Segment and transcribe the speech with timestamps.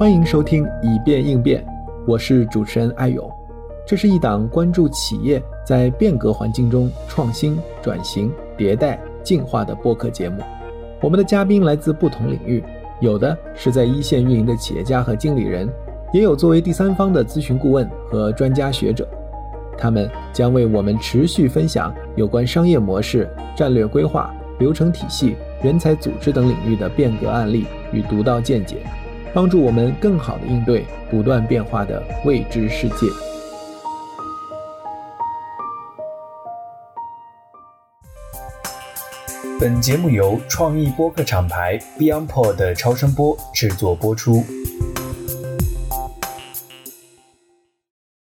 [0.00, 1.62] 欢迎收听《以变应变》，
[2.06, 3.30] 我是主持人艾勇。
[3.86, 10.42] 这是一档关注企业在变革环境中创新、转型、迭代、进化的播客节目。
[11.02, 12.64] 我们的嘉宾来自不同领域，
[13.00, 15.68] 有的是在一线运营的企业家和经理人，
[16.14, 19.06] 也有作为第三方的咨询顾问和专家学者。
[19.76, 28.78] 他们将为我们持续分享有关商业模式、战略规划、流程体系、人才组织等领域的变革案例与独到见解。
[29.32, 33.06] 帮助我们更好的应对不断变化的未知世界。
[39.60, 44.42] 本节目由创意播客厂牌 BeyondPod 的超声波制作播出。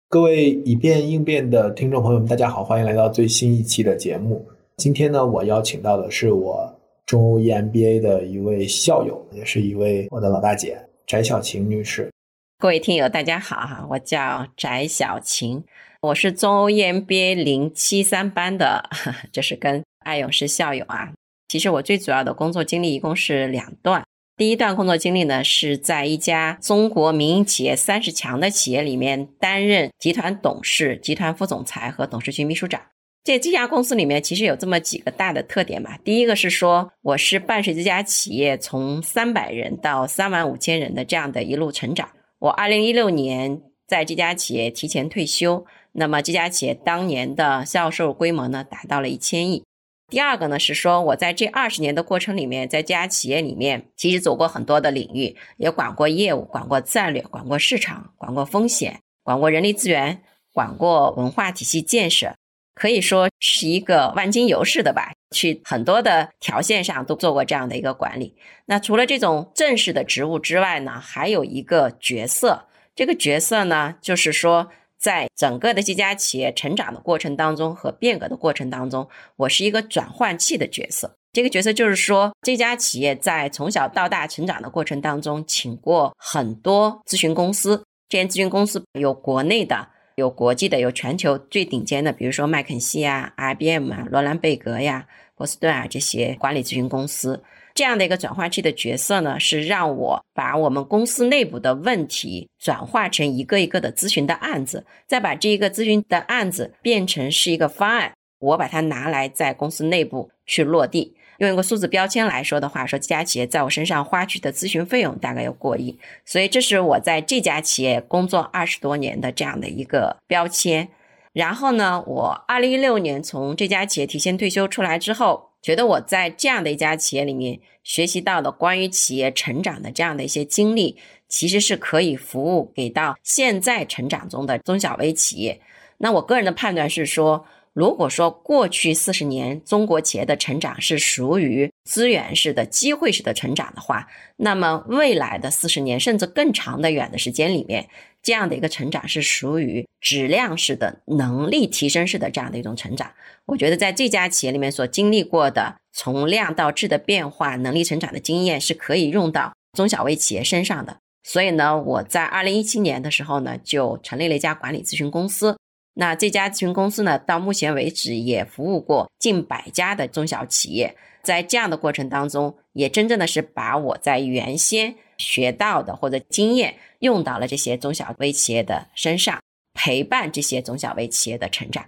[0.09, 4.45] 各位以变应变的听众朋友们，大家好，欢迎来到最新一期的节目。
[4.75, 6.80] 今天呢，我邀请到的是我。
[7.05, 12.09] 中欧 EMBA 的一位校友，也是一位我的老大姐，翟小晴女士。
[12.57, 15.63] 各位听友，大家好哈，我叫翟小晴，
[16.01, 18.89] 我是中欧 EMBA 零七三班的，
[19.33, 21.11] 这是跟艾勇是校友啊。
[21.47, 24.05] 其实我最主要的工作经历一共是两段，
[24.37, 32.81] 第一段工作经历呢是在一家中国民营企业三十强的企业里面担任集团董事、集团副总裁和董事局秘书长。
[33.23, 35.99] 在这家公司里面，其实有这么几个大的特点吧。
[36.03, 42.09] 第一个是说，我是伴随这家企业从三百人到三万五千人的这样的一路成长。
[42.39, 49.63] 我二零一六年在这家企业提前退休，那么这家企业当年的销售规模呢达到了一千亿。
[50.09, 62.33] 第二个呢是说，我在这二十年的过程里面，在这家企业里面，其实走过很多的领域，也管过业务，管过战略，管过市场，管过风险，管过人力资源，管过文化体系建设。
[62.81, 68.35] 可以说是一个万金油似的吧，去很多的条线上都做过这样的一个管理。
[68.65, 72.65] 那除了这种正式的职务之外呢，还有一个角色，
[72.95, 81.15] 这个角色呢，就是说在整个的这家企业成长的过程当中和变革的过程当中，我是一个转换器的角色。
[81.33, 89.89] 这个角色就是说，这家企业在从小到大成长的过程当中，请过很多咨询公司，这些咨询公司有国内的。
[90.21, 97.43] 有国际的，有全球最顶尖的，比如说麦肯锡啊、IBM 啊、罗兰贝格呀、波士顿啊这些管理咨询公司，
[97.73, 111.15] 这样的一个转化器的角色呢，是让我把我们公司内部的问题转化成一个一个的咨询的案子，再把这一个咨询的案子变成是一个方案，我把它拿来在公司内部去落地。
[111.41, 120.89] 用一个数字标签来说的话，说这家企业在我身上花去的咨询费用大概有过亿，所以这是我在这家企业工作二十多年的这样的一个标签。
[121.33, 130.95] 然后呢，我二零一六年从这家企业提前退休出来之后，觉得我在这样的一家企业里面学习到的关于企业成长的这样的一些经历，
[131.27, 135.59] 其实是可以服务给到现在成长中的中小微企业。
[135.97, 137.43] 那我个人的判断是说。
[137.73, 147.87] 如果说过去四十年中国企业的成长是属于资源式的、机会式的成长的话，那么未来的四十年甚至更长的远的时间里面，
[148.21, 153.09] 这样的一个成长是属于质量式的、能力提升式的这样的一种成长。
[153.45, 160.97] 我觉得在这家企业里面所经历过的从量到质的变化、能力成长的经验是可以用到中小微企业身上的。
[161.23, 165.55] 所以呢，我在二零一七年的时候呢，就成立了一家管理咨询公司。
[165.93, 179.41] 那这家咨询公司呢，到目前为止也服务过近百家的中小企业，在这样的过程当中，也真正的是把我在原先学到的或者经验用到了这些中小微企业的身上，
[179.73, 181.83] 陪伴这些中小微企业的成长。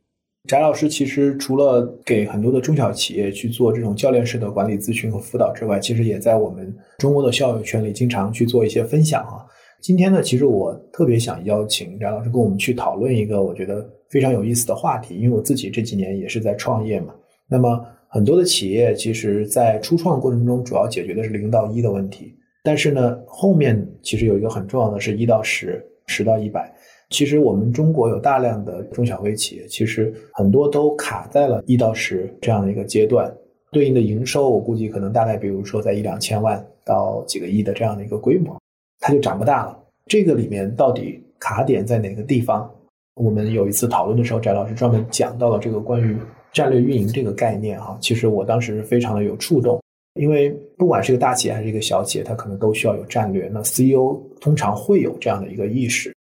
[0.50, 9.47] 翟老师其实除了给很多的中小企业去做这种教练式的管理咨询和辅导之外，其实也在我们中国的校友圈里经常去做一些分享啊。
[9.83, 17.13] 今天呢，其实我特别想邀请翟老师跟我们去讨论一个我觉得非常有意思的话题，因为我自己这几年也是在创业嘛。
[17.49, 22.33] 那么很多的企业其实，在初创过程中，主要解决的是零到一的问题，
[22.63, 26.74] 但是呢，后面其实有一个很重要的是一到十，十到一百。
[27.09, 33.29] 其实我们中国有大量的中小微企业，其实很多都卡在了一到十这样的一个阶段，
[33.69, 38.57] 对应的营收，我估计可能大概比如说在一两千万到几个亿的这样的一个规模。
[39.03, 39.77] 它就长不大了。
[40.07, 42.71] 这个里面到底卡点在哪个地方？
[43.15, 46.17] 我们有一次讨论的时候，翟老师专门讲到了这个关于
[46.53, 47.97] 战略运营这个概念哈。
[48.00, 49.81] 其实我当时非常的有触动，
[50.13, 53.50] 因为不管是一个大企业还是一个小企业，它可能都需要有战略。
[53.53, 56.15] 那 CEO 通常会有这样的一个意识，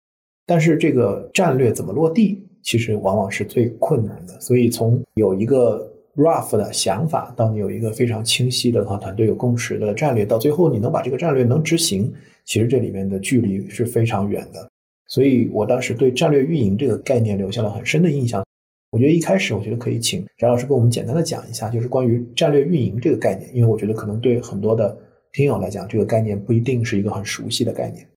[0.45, 4.37] 但是这个战略怎么落地，其实往往是最困难的。
[4.41, 12.13] 所以从有一个 rough 的想法，到你有一个非常清晰的和团队有共识的战略，到最后你能把这个战略能执行，
[12.45, 14.69] 其实这里面的距离是非常远的。
[15.07, 18.43] 所以我当时对战略运营这个概念留下了很深的印象。
[18.91, 24.95] 我觉得一开始，我觉得可以请翟老师跟我们简单的讲一下，就是关于战略运营这个概念，因为我觉得可能对很多的
[25.31, 28.07] 听友来讲，这个概念不一定是一个很熟悉的概念。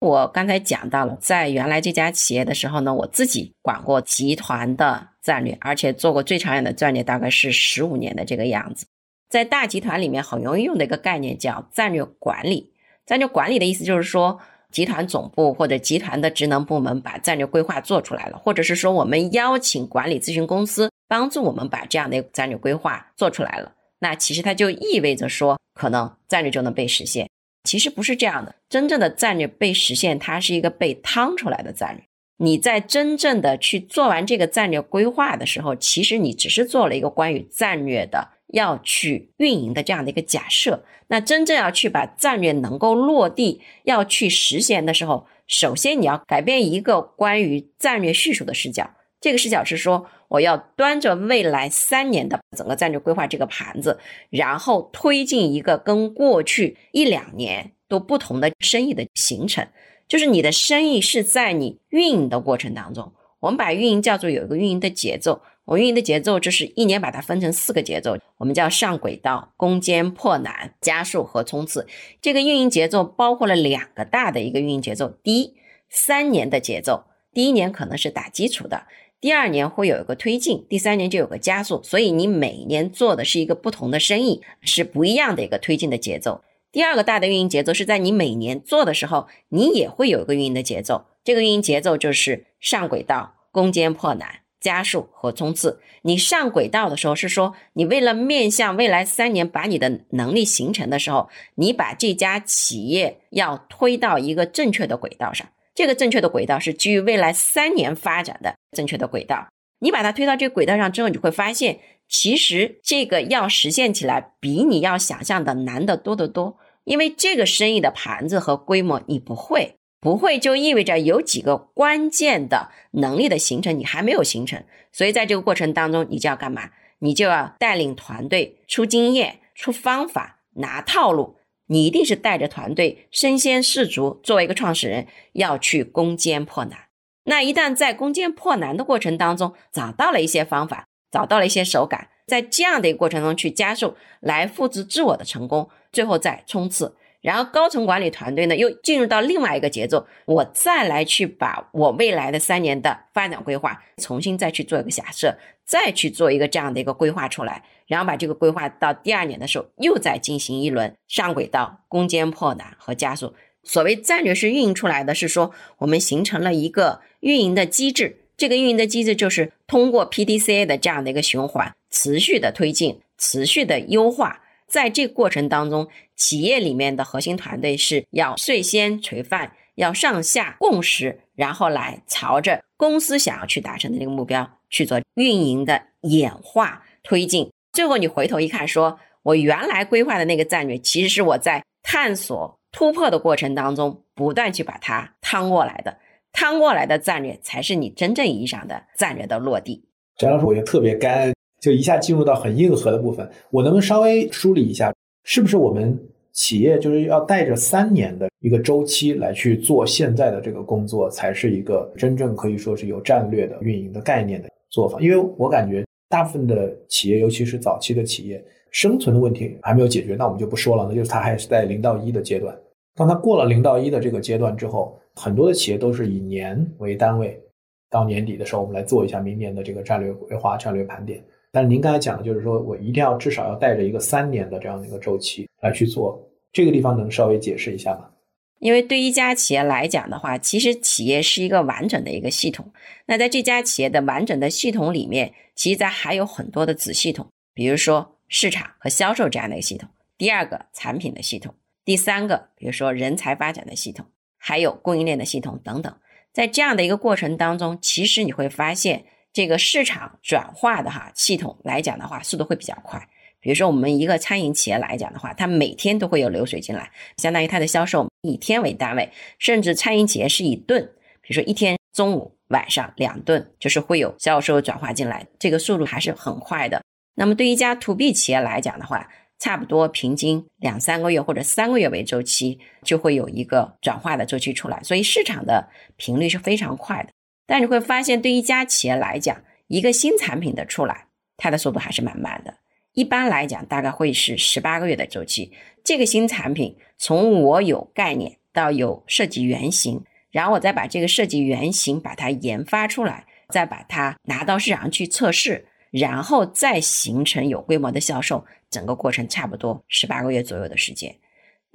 [0.00, 8.86] 我刚才讲到了，在原来这家企业的时候呢，我自己管过集团的战略，而且做过最长远的战略，大概是十五年的这个样子。
[9.30, 12.70] 在大集团里面很容易用的一个概念叫战略管理。
[13.06, 14.40] 战略管理的意思就是说，
[14.70, 23.72] 集团总部或者集团的职能部门把战略规划做出来了，或者是说我们邀请管理咨询公司帮助我们把这样的战略规划做出来了。
[24.00, 27.28] 那其实它就意味着说，可能战略就能被实现。
[27.64, 32.04] 其实不是这样的，真正的战略被实现，它是一个被趟出来的战略。
[32.38, 40.84] 你在真正的去做完这个战略规划的时候，其实你只是做了一个关于战略的要去运营的这样的一个假设。
[41.08, 48.90] 那真正要去把战略能够落地、要去实现的时候，首先你要改变一个关于战略叙述的视角。
[49.20, 53.98] 这个视角是说，我要端着未来三年的整个战略规划这个盘子，
[54.30, 59.66] 然后推进一个跟过去一两年都不同的生意的形成。
[60.06, 65.42] 就是你的生意是在你运营的过程当中，我们把运营叫做有一个运营的节奏。
[65.66, 71.86] 我运营的节奏就是一年把它分成四个节奏，我们叫上轨道、攻坚破难、加速和冲刺。
[72.20, 75.08] 这个运营节奏包括了两个大的一个运营节奏。
[75.22, 75.54] 第一，
[75.88, 78.86] 三年的节奏，第一年可能是打基础的。
[79.20, 86.42] 第二年会有一个推进，第三年就有个加速，所以你每年做的是一个不同的生意，是不一样的一个推进的节奏。
[86.70, 95.78] 第二个大的运营节奏是在你每年做的时候，你也会有一个运营的节奏，这个运营节奏就是上轨道、攻坚破难、加速和冲刺。
[96.00, 105.46] 你上轨道的时候是说，你为了面向未来三年把你的能力形成的时候，你把这家企业要推到一个正确的轨道上。
[105.74, 109.48] 这个正确的轨道是基于未来三年发展的正确的轨道。
[109.80, 116.56] 你把它推到这个轨道上之后，你会发现，其实这个要实现起来比你要想象的难得多得多。
[116.84, 124.62] 因为这个生意的盘子和规模你不会，不会就意味着有几个关键的能力的形成你还没有形成。
[124.92, 126.72] 所以在这个过程当中，你就要干嘛？
[126.98, 131.38] 你就要带领团队出经验、出方法、拿套路。
[131.68, 136.78] 你一定是带着团队身先士卒，作为一个创始人要去攻坚破难。
[137.24, 146.94] 那一旦在攻坚破难的过程当中找到了一些方法，找到了一些手感，在这样的一个过程中去加速，来复制自我的成功，最后再冲刺。
[147.24, 155.34] 然后高层管理团队呢，又进入到另外一个节奏，我再来去把我未来的三年的发展规划重新再去做一个假设，
[155.64, 163.32] 再去做一个这样的一个规划出来，然后把这个规划到第二年的时候又再进行一轮上轨道、攻坚破难和加速。
[163.62, 174.42] 所谓战略是运营出来的，是说我们形成了一个运营的机制，这个运营的机制就是通过 PDCA 的这样的一个循环，持续的推进，持续的优化。
[174.66, 187.50] 在这过程当中，企业里面的核心团队是要率先垂范，要上下共识，然后来朝着公司想要去达成的那个目标去做运营的演化推进。
[187.72, 195.98] 最后你回头一看，说我原来规划的那个战略，其实是我在探索突破的过程当中不断去把它趟过来的，
[196.32, 199.84] 趟过来的战略才是你真正意义上的战略的落地。
[200.16, 201.33] 翟老师，我也特别干。
[201.64, 205.98] 就一下进入到很硬核的部分，我能不能稍微梳理一下，是不是我们
[206.34, 215.00] 企业就是要带着三年的一个周期来去做现在的这个工作，才是一个真正可以说是有战略的运营的概念的做法？
[215.00, 222.54] 因为我感觉大部分的企业，尤其是早期的企业，生存的问题还没有解决，那我们就不说了，那就是它还是在零到一的阶段。
[222.94, 227.40] 当它过了零到一的这个阶段之后，很多的企业都是以年为单位，
[227.88, 231.24] 到年底的时候，我们来做一下明年的这个战略规划、战略盘点。
[231.54, 236.20] 但是您刚才讲的就是说，我一定要至少要带着一个三年的这样的一个周期来去做，
[236.52, 238.10] 这个地方能稍微解释一下吗？
[238.58, 242.72] 因为对一家企业来讲的话，其实企业是一个完整的一个系统。
[243.06, 254.04] 那在这家企业的完整的系统里面，其实在还有很多的子系统，比如说市场和销售这样的一个系统，第二个产品的系统，第三个比如说人才发展的系统，
[254.36, 255.94] 还有供应链的系统等等。
[256.32, 259.04] 在这样的一个过程当中，其实你会发现。
[259.34, 263.06] 这个市场转化的哈系统来讲的话，速度会比较快。
[263.40, 270.88] 比如说，我们一个餐饮企业来讲的话，它每天都会有流水进来，相当于它的销售以天为单位，甚至餐饮企业是以顿。
[271.20, 276.80] 比如说，一天中午、晚上两顿，就是会有销售转化进来，这个速度还是很快的。
[277.16, 279.10] 那么对于一家 to B 企业来讲的话，
[279.40, 287.10] 差不多平均两三个月或者三个月为周期，就会有一个转化的周期出来，所以市场的频率是非常快的。
[287.46, 292.54] 但你会发现，对一家企业来讲，一个新产品的出来，它的速度还是蛮慢的。
[292.92, 295.52] 一般来讲，大概会是十八个月的周期。
[295.82, 311.14] 这个新产品从我有概念到有设计原型，然后我再把这个设计原型把它研发出来，再把它拿到市场去测试，然后再形成有规模的销售，整个过程差不多十八个月左右的时间。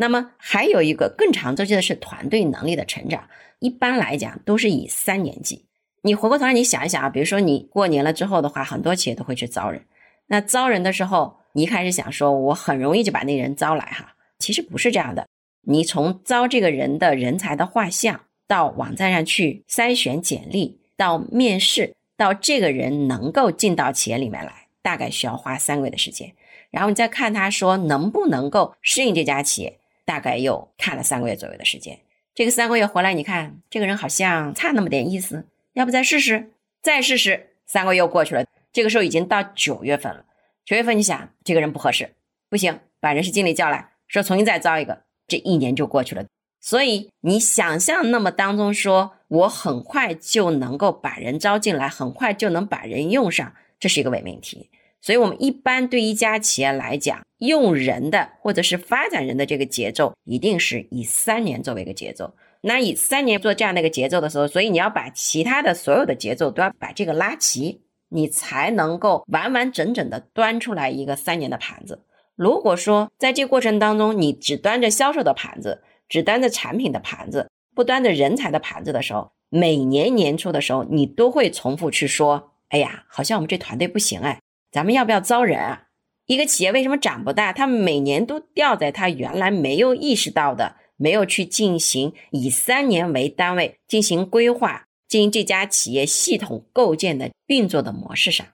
[0.01, 3.27] 那么还有一个更长周期的是团队能力的成长，
[3.60, 5.65] 一般来讲都是以三年计。
[6.03, 9.84] 你回过头来你想一想啊，比如说你过年了之后的话，很多企业都会去招人。
[10.27, 15.27] 那招人的时候，你一开始想说，我很容易就把那人招来哈，其实不是这样的。
[15.68, 26.34] 你从招这个人的人才的画像，到网站上去筛选简历，到面试，到这个人能够进到企业里面来，大概需要花三个月的时间。
[26.72, 29.79] 然后你再看他说能不能够适应这家企业，
[30.10, 32.00] 大概又看了三个月左右的时间。
[32.34, 36.50] 这个三个月回来，你看这个人好像差那么点意思，要不再试试？
[36.82, 37.51] 再试试？
[37.68, 38.44] 三个月又过去了。
[38.74, 40.25] 这个时候已经到九月份了，
[40.66, 42.16] 九月份你想这个人不合适，
[42.50, 46.25] 不行，把人事经理叫来说重新再招一个，这一年就过去了。
[46.60, 54.72] 所以你想象那么当中说，我很快就能够把人招进来，很快就能把人用上，这是一个伪命题。
[55.01, 62.34] 所以我们一般对一家企业来讲，用人的或者是发展人的这个节奏，一定是以三年作为一个节奏。
[62.62, 67.82] 那以三年做这样的一个节奏的时候，所以你要把其他的所有的节奏都要把这个拉齐。
[68.12, 72.06] 你才能够完完整整的端出来一个三年的盘子。
[72.36, 84.41] 如果说在这个过程当中，你只端着销售的盘子，只端着产品的盘子，不端着人才的盘子的时候，每年年初的时候，你都会重复去说：“哎呀，好像我们这团队不行哎，
[84.72, 85.84] 咱们要不要招人啊？”
[86.28, 87.52] 一个企业为什么长不大？
[87.52, 94.86] 他每年都掉在他原来没有意识到的，没有去进行以三年为单位进行规划。
[95.08, 98.46] 进行这家企业系统构建的运作的模式上，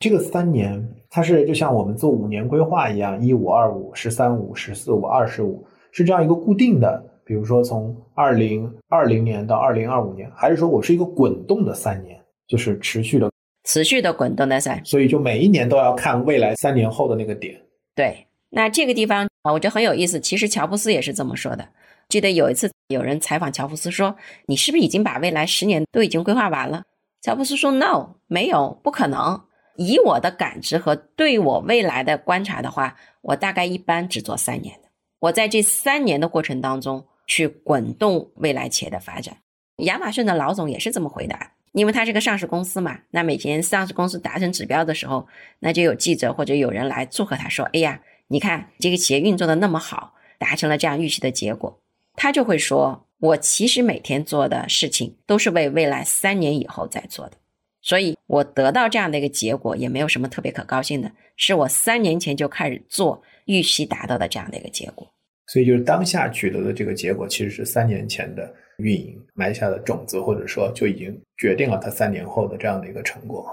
[0.00, 7.04] 这个三年它是就像我们做五年规划一样，一五二五、十三五、十四五、二十五，是这样一个固定的。
[7.26, 13.30] 比如说从二零二零年到二零二五年，还是说我是一个滚动的三年，就是持续的、
[13.68, 17.60] 持续的滚动的赛，所以就每一年都要看未来三年后的那个点。
[17.94, 20.18] 对，那这个地方啊，我觉得很有意思。
[20.18, 21.68] 其实乔布斯也是这么说的。
[22.08, 24.16] 记得有一次有人采访乔布斯说
[24.48, 26.84] ：“你是不是已经把未来十年都已经规划完了？”
[27.20, 29.44] 乔布斯说：“No，没有，不可能。
[29.76, 34.88] 以我的感知和对我未来的观察的话，我大概一般只做三年的。
[35.20, 39.36] 我在这三年的过程当中去滚动未来企业的发展。”
[39.84, 42.98] 亚马逊的老总也是这么回答，因为他是个上市公司嘛。
[43.10, 45.26] 那每天上市公司达成指标的时候，
[45.60, 51.80] 那就有记者或者有人来祝贺他说：“哎呀，你看这个企业运作的那么好，达成了这样预期的结果。”
[52.16, 57.36] 他就会说：“我其实每天做的事情都是为未来三年以后再做的，
[57.80, 65.08] 所以我得到这样的一个结果也没有什么特别可高兴的，是我三年前就开始做预期达到的这样的一个结果。
[65.46, 73.46] 所以就是当下取得的这个结果，其实是三年前的运营埋下的种子，或者说就已经决定了它三年后的这样的一个成果。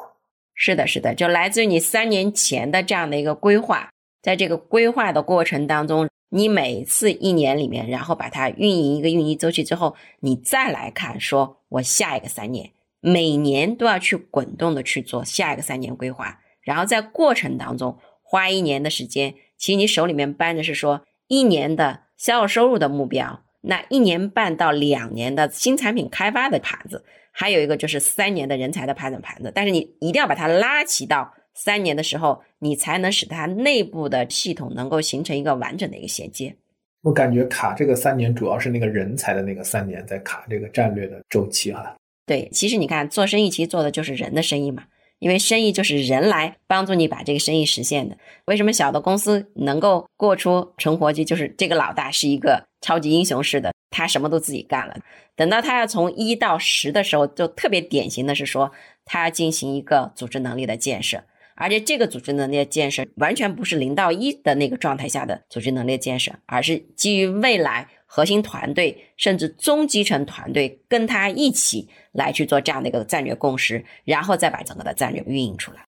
[0.56, 3.90] 是的，是的，就来自于你三年前的这样的一个规划，
[4.22, 31.34] 在这个规划的过程当中。”你每次一年里面，然后把它运营一个运营周期之后，你再来看，说我下一个三年，每年都要去滚动的去做下一个三年规划，然后在过程当中花一年的时间，其实你手里面搬的是说一年的销售收入的目标，那一年半到两年的新产品开发的盘子，还有一个就是三年的人才的盘整盘子，但是你一定要把它拉齐到。
[31.58, 36.54] 三年的时候，你才能使它内部的系统能够形成一个完整的一个衔接。
[37.02, 41.96] 我感觉卡这个三年主要是那个人才的那个三年在卡这个战略的周期哈。
[42.26, 44.84] 对，其实你看做生意其实做的就是人的生意嘛，
[45.20, 48.18] 因为生意就是人来帮助你把这个生意实现的。
[48.46, 51.24] 为什么小的公司能够过出存活期？
[51.24, 54.98] 就是这个老大是一个超级英雄式的，他什么都自己干了。
[55.36, 58.72] 等到他要从一到十的时候，就特别典型的是说，
[59.04, 61.24] 他要进行一个组织能力的建设。
[61.58, 75.80] 而且这个组织能力的建设完全不是零到一的那个状态下的组织能力建设，而是基于未来核心团队甚至中基层团队跟他一起来去做这样的一个战略共识，然后再把整个的战略运营出来。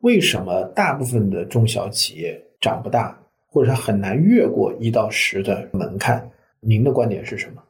[0.00, 3.16] 为什么大部分的中小企业长不大，
[3.46, 6.28] 或者很难越过一到十的门槛？
[6.58, 7.62] 您的观点是什么？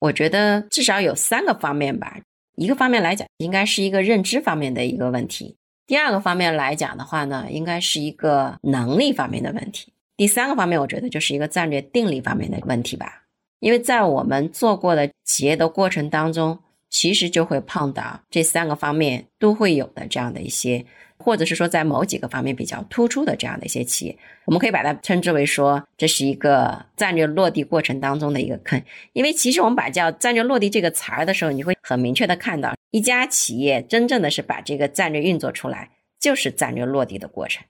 [0.00, 2.18] 我觉得至少有三个方面吧。
[2.56, 5.56] 一个方面来讲，应该是一个认知方面的一个问题。
[5.86, 9.94] 第二个方面来讲的话呢，应该是一个能力方面的问题。
[10.14, 13.22] 第三个方面，我觉得就是一个战略定力方面的问题吧。
[13.60, 16.58] 因为在我们做过的企业的过程当中，
[16.88, 20.84] 其实就会碰到这三个方面都会有的这样的一些。
[21.18, 28.80] 或者是说，在某几个方面比较突出的这样的一些企业，我们可以把它称之为说，这是一个战略落地过程当中的一个坑。
[29.14, 37.64] 因为其实我们把叫战略落地这个词儿的时候，你会很明确的看到，一家企业真正的是把这个战略运作出来，就是战略落地的过程。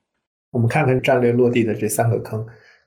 [0.51, 2.45] 我们看看战略落地的这三个坑，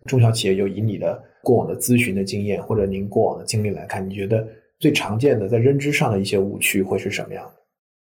[0.08, 4.48] 中小企业有以你的过往的咨询的经验，或者您过往的经历来看，你觉得
[4.80, 7.54] 最常见的在认知上的一些误区会是什么样的？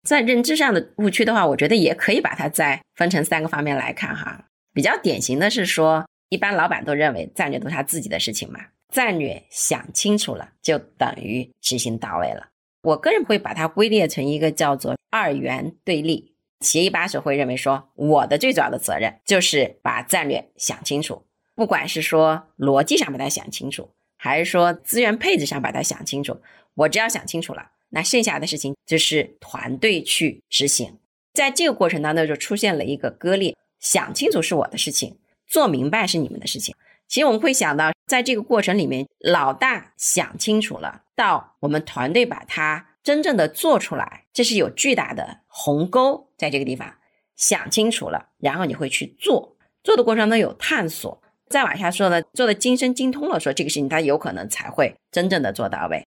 [0.08, 4.46] 在认知上的误区的话，我觉得也可以把它再分成三个方面来看哈。
[4.72, 8.60] 比较典型的是说，一般老板都认为战略都是他自己的事情嘛，
[8.92, 12.48] 战略想清楚了就等于执行到位了。
[12.82, 16.34] 我个人会把它归列成一个叫做二元对立。
[16.60, 21.22] 企业一把手会认为说，我的最主要的责任就是把战略想清楚，
[21.60, 26.40] 不管是说逻辑上把它想清楚，还是说资源配置上把它想清楚，
[26.72, 27.72] 我只要想清楚了。
[27.90, 30.96] 那剩下的事情就是团队去执行，
[31.34, 33.54] 在这个过程当中就出现了一个割裂。
[33.78, 36.74] 想清楚是我的事情，做明白是你们的事情。
[37.06, 46.94] 其实我们会想到，在这个过程里面，老大想清楚了，到我们团队把它真正的做出来，这是有巨大的鸿沟在这个地方。
[47.36, 56.06] 想清楚了，然后你会去做，做的过程当中有探索，再往下说呢，做的精深精通了，说这个事情他有可能才会真正的做到位。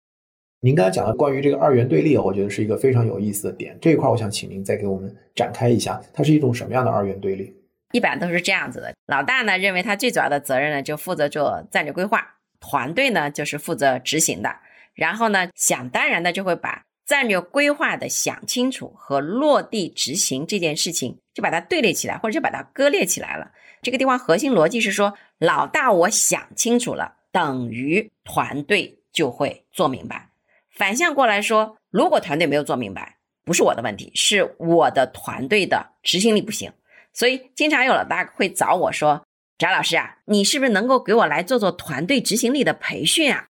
[0.60, 3.76] 您刚才讲的关于这个二元对立，我觉得是一个非常有意思的点。
[3.78, 7.54] 这一块，我想请您再给我们展开一下，它是一种什么样的二元对立？
[7.92, 12.18] 一般都是这样子的：老大呢，认为他最主要的责任呢，就负责做战略规划；
[12.58, 14.50] 团队呢，就是负责执行的。
[14.94, 23.52] 然后呢，想当然的就会把战略规划的想清楚和落地执行这件事情，就把它对立起来，或者就把它割裂起来了。
[23.82, 30.30] 这个地方核心逻辑是说，老大我想清楚了，等于团队就会做明白。
[30.70, 36.72] 反向过来说，如果团队没有做明白，不是我的问题，是我的团队的执行力不行。
[37.12, 39.26] 所以经常有老大会找我说
[39.58, 43.46] ：“翟老师啊，你是不是能够给我来做做团队执行力的培训啊？”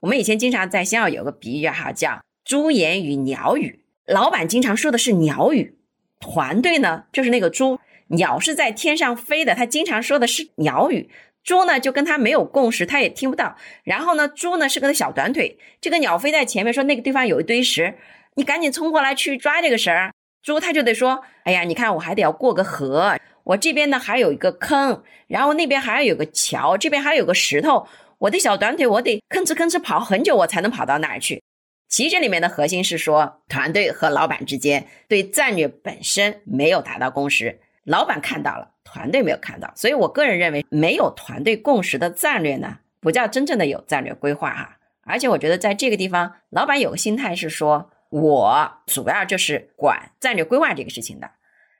[0.00, 3.84] 我们以前经常在学校有个比喻哈，叫“猪言语鸟语”。
[4.06, 5.78] 老板经常说的是鸟语，
[6.20, 11.10] 团队呢就是那个猪，鸟是在天上飞的，他经常说的是鸟语。
[11.42, 13.56] 猪呢就跟他没有共识，他也听不到。
[13.84, 17.94] 然后呢，猪呢是个小短腿，这个鸟飞在前面，说那个地方有一堆石，
[18.34, 20.12] 你赶紧冲过来去抓这个绳儿。
[20.42, 27.86] 猪他就得说，哎呀，你看我还得要过个河，我这边呢还有一个坑，然后那边还要有个桥，这边还有个石头，
[28.18, 31.42] 我的小短腿我得吭哧吭哧跑很久，我才能跑到那儿去。
[31.88, 38.72] 其实这里面的核心是说，团队和老板之间对战略本身没有达到共识，老板看到了。
[38.88, 44.78] 团队没有看到，所以我个人认为，没有团队共识的战略呢，不叫真正的有战略规划哈。
[45.02, 51.28] 而且我觉得在这个地方，老板有个心态是说，我主要就是管战略规划这个事情的，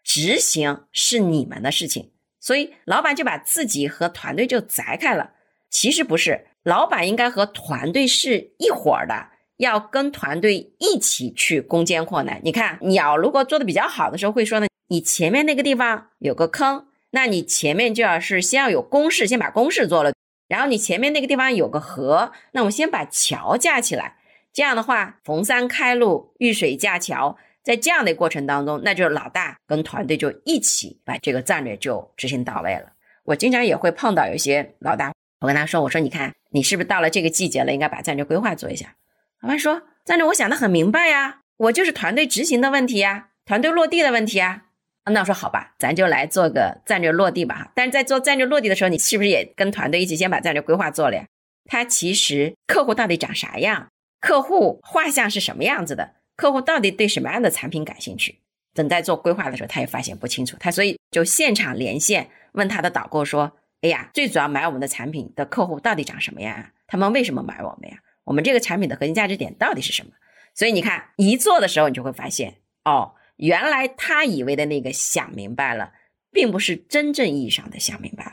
[0.02, 2.10] 执行是你们的事情。
[2.40, 5.30] 所以老板就把自己和团队就摘开了。
[5.70, 12.40] 其实不是，老板应该和团队是一伙的，要跟团队一起去攻坚扩难。
[12.42, 16.86] 你看，鸟如果做的比较好的时候，会说呢，你前面那个地方有个坑。
[17.10, 20.12] 那你前面就要是先要有公式，先把公式做了，
[20.48, 24.16] 然后你前面那个地方有个河，那我先把桥架起来。
[24.52, 32.92] 这样的话，逢山开路，遇水架桥，在这样的过程当中，那就是老大跟团队就一起把这个战略就执行到位了。
[33.24, 38.96] 我经常也会碰到有些老大，我跟他说，我说你看，你是不是到了这个季节了，应该把战略规划做一下？
[39.40, 44.64] 老板说，战略我想的很明白呀，我就是团队执行的问题呀，团队落地的问题啊。
[45.12, 47.70] 那我说好吧，咱就来做个战略落地吧。
[47.74, 51.24] 但是在做战略落地的时候，你是不是也跟团队一起先把战略规划做了呀？
[51.68, 53.88] 他其实客户到底长啥样？
[54.20, 56.14] 客户画像是什么样子的？
[56.36, 58.40] 客户到底对什么样的产品感兴趣？
[58.74, 60.56] 等在做规划的时候，他也发现不清楚。
[60.58, 66.70] 他所以就现场连线问他的导购说：“哎呀，最主要买我们的产品的客户到底长什么样啊？
[66.86, 67.98] 他们为什么买我们呀？
[68.24, 70.12] 我们这个产品的核心价值点到底是什么？”
[70.54, 73.12] 所以你看，一做的时候，你就会发现哦。
[73.36, 75.92] 原来他以为的那个想明白了，
[76.30, 78.32] 并不是真正意义上的想明白了。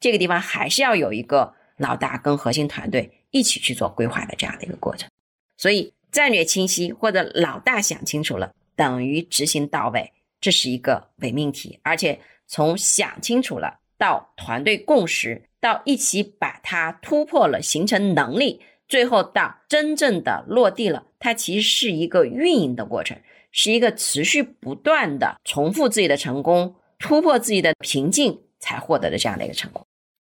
[0.00, 5.08] 这个地方还是要有一个老大跟核心团队一起去做规划的这样的一个过程。
[5.56, 11.78] 所以战略清晰或者老大想清楚了，等于执行到位，这是一个伪命题。
[11.82, 23.16] 而且从想清楚了到团队共识，到一起把它突破了，形成能力，最后到真正的落地了，它其实是一个运营的过程。
[23.56, 29.86] 是一个持续不断的重复自己的成功，突破自己的瓶颈才获得的这样的一个成功。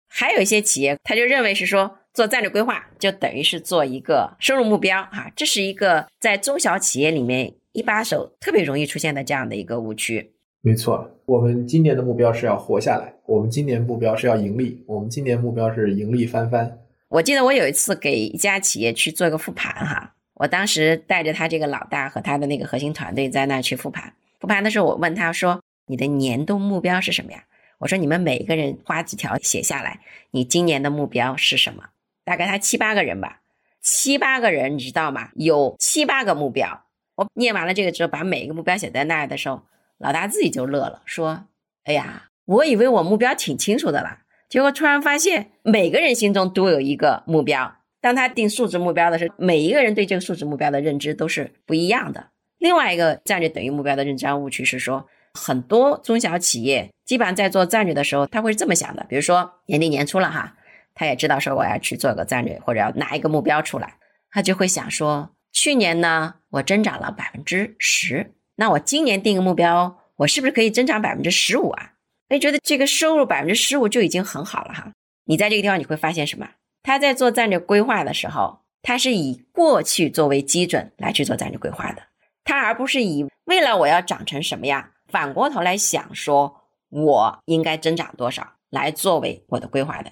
[0.09, 10.33] 还有一些企业，他就认为是说做战略规划就等于是做一个收入目标哈，这是一个在中小企业里面一把手特别容易出现的这样的一个误区。
[10.61, 16.81] 没错，我们今年的目标是要活下来，我们今年目标是要盈利，我们今年目标是盈利翻番。
[17.09, 24.13] 我记得我有一次给一家企业去做一个复盘哈，我当时带着他这个老大和他的那个核心团队在那去复盘。
[24.41, 27.45] 复盘的时候，我问他说：“你的年度目标是什么呀？”
[27.79, 30.01] 我说：“你们每一个人花几条写下来，
[30.33, 31.85] 你今年的目标是什么？”
[32.27, 33.43] 大概他七八个人吧，
[33.81, 35.29] 七八个人，你知道吗？
[35.37, 36.87] 有七八个目标。
[37.15, 39.63] 我念完了这个之后，把每一个目标写在那儿的时候。
[39.99, 41.45] 老大自己就乐了，说
[41.87, 47.77] ：“哎呀，我以为我目标挺清楚的了，结果突然发现每个人心中都有一个目标。
[48.03, 52.29] 当他定数值目标的时候，每一个人对这个数值目标的认知都是不一样的。
[52.59, 60.55] 另外一个战略等于目标的认知误区是说，很多中小企业基本上在做战略的时候，他会是这么想的：比如说年底年初了哈，
[60.95, 63.95] 他也知道说我要去做个战略或者要拿一个目标出来，
[64.31, 71.93] 他就会想说，去年呢我增长了百分之十。”那我今年定个目标，我是不是可以增长百分之十五啊？
[72.29, 74.93] 哎，觉得这个收入百分之十五就已经很好了哈。
[75.25, 76.49] 你在这个地方你会发现什么？
[76.83, 82.03] 他在做战略规划的时候，他是以过去作为基准来去做战略规划的，
[82.45, 86.55] 他而不是以未来我要长成什么样，反过头来想说
[86.91, 90.11] 我应该增长多少来作为我的规划的。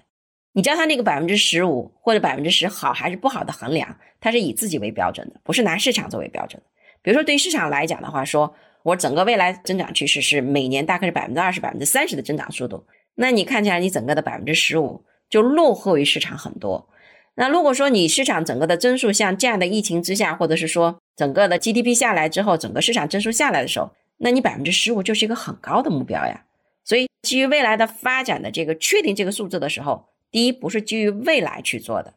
[0.53, 6.61] 你知道他那个百分之十五或者百分之十好还是不好的衡量，他是以自己为标准的，不是拿市场作为标准。
[7.03, 8.53] 比如说，对市场来讲的话，说
[8.83, 16.89] 我整个未来增长趋势是每年大概是百分之二十、百分之三十的增长速度，那你看起来你整个的百分之十五就落后于市场很多。
[17.37, 26.45] 那如果说你市场整个的增速像这样的疫情之下，或者是说整个的 GDP 下来之后，整个市场增速下来的时候，那你百分之十五就是一个很高的目标呀。
[26.85, 32.13] 所以，基于未来的发展的这个确定这个数字的时候，第一不是基于未来去做的，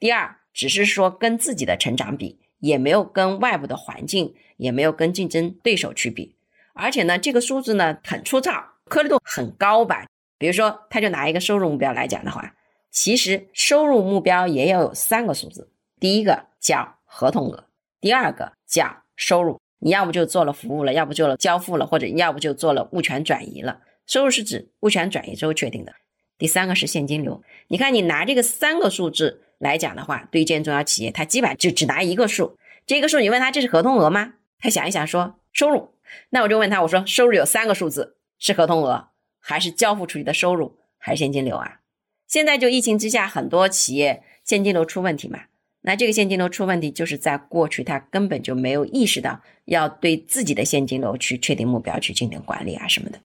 [0.00, 2.38] 第二只是说跟自己的成长比。
[2.58, 6.34] 也没有跟外部的环境，也没有跟竞争对手去比，
[6.72, 8.50] 而且呢，这个数字呢很粗糙，
[8.86, 10.06] 颗粒度很高吧？
[10.38, 12.54] 比如说，他就拿一个收入目标来讲的话，
[12.90, 15.70] 其实收入目标也要有三个数字，
[16.00, 17.64] 第一个叫合同额，
[18.00, 23.80] 第二个叫收入，你要不就做了服务了，要不就交付了，或者要不就做了物权转移了。
[24.06, 25.92] 收入是指物权转移之后确定的，
[26.38, 27.42] 第三个是现金流。
[27.68, 29.42] 你看，你拿这个三个数字。
[29.58, 32.58] 来讲的话，对一间中小企业，他基本就只拿一个数。
[32.84, 34.34] 这个数，你问他这是合同额吗？
[34.58, 35.94] 他想一想说收入。
[36.28, 39.08] 那我就问他，我说收入有三个数字，是合同额，
[39.48, 41.78] 还是交付出去的收入，还是现金流啊？
[42.26, 45.38] 现在就疫情之下，很多企业现金流出问题嘛。
[45.82, 53.20] 那这个现金流出问题，就是在过去他根本就没有意识到要对自己的现金流去确定目标，去进行管理啊什么的。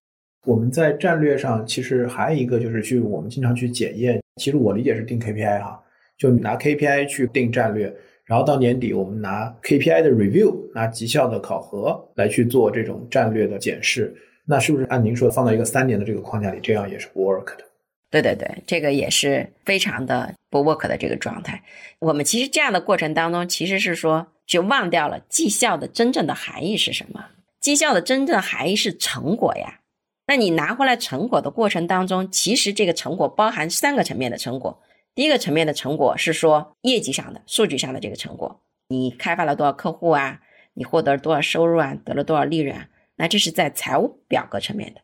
[0.46, 5.82] 我们在战略上其实还有一个就是去我们经常去检验，其实我理解是定 KPI 哈。
[6.20, 7.92] 就拿 KPI 去定战略，
[8.26, 14.16] 然后到年底我们拿 KPI 的 review，拿绩效的考核来去做这种战略的检视。
[14.46, 17.64] 那是不是按您说的放到一个三年的这个框架里，这样也是不 work 的？
[18.10, 21.64] 对对对，这个也是非常的不 work 的这个状态。
[22.00, 27.28] 我们其实这样的过程当中，其实是说就忘掉了绩效的真正的含义是什么？
[27.62, 29.80] 绩效的真正含义是成果呀。
[30.28, 34.82] 那你拿回来成果的过程当中，其实这个成果包含三个层面的成果。
[35.14, 40.42] 第一个层面的成果是说业绩上的、数据上的这个成果，你开发了多少客户啊？
[40.74, 41.96] 你获得了多少收入啊？
[42.06, 42.88] 得了多少利润啊？
[43.22, 45.02] 那这是在财务表格层面的。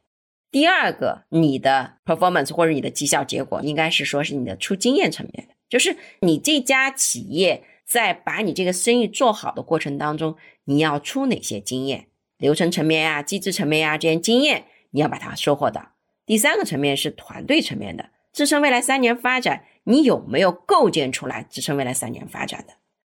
[0.49, 12.07] 第二个，你的 performance 或者你的绩效结果，应该是说是你的出经验层面的，就是你这家企业在把你这个生意做好的过程当中，你要出哪些经验？
[12.39, 15.91] 流程层面啊、机制层面啊这些经验，你要把它收获到。
[16.25, 19.65] 第三个层面是团队层面的，支撑未来三年发展。
[19.83, 22.73] 你有没有构建出来支撑未来三年发展的？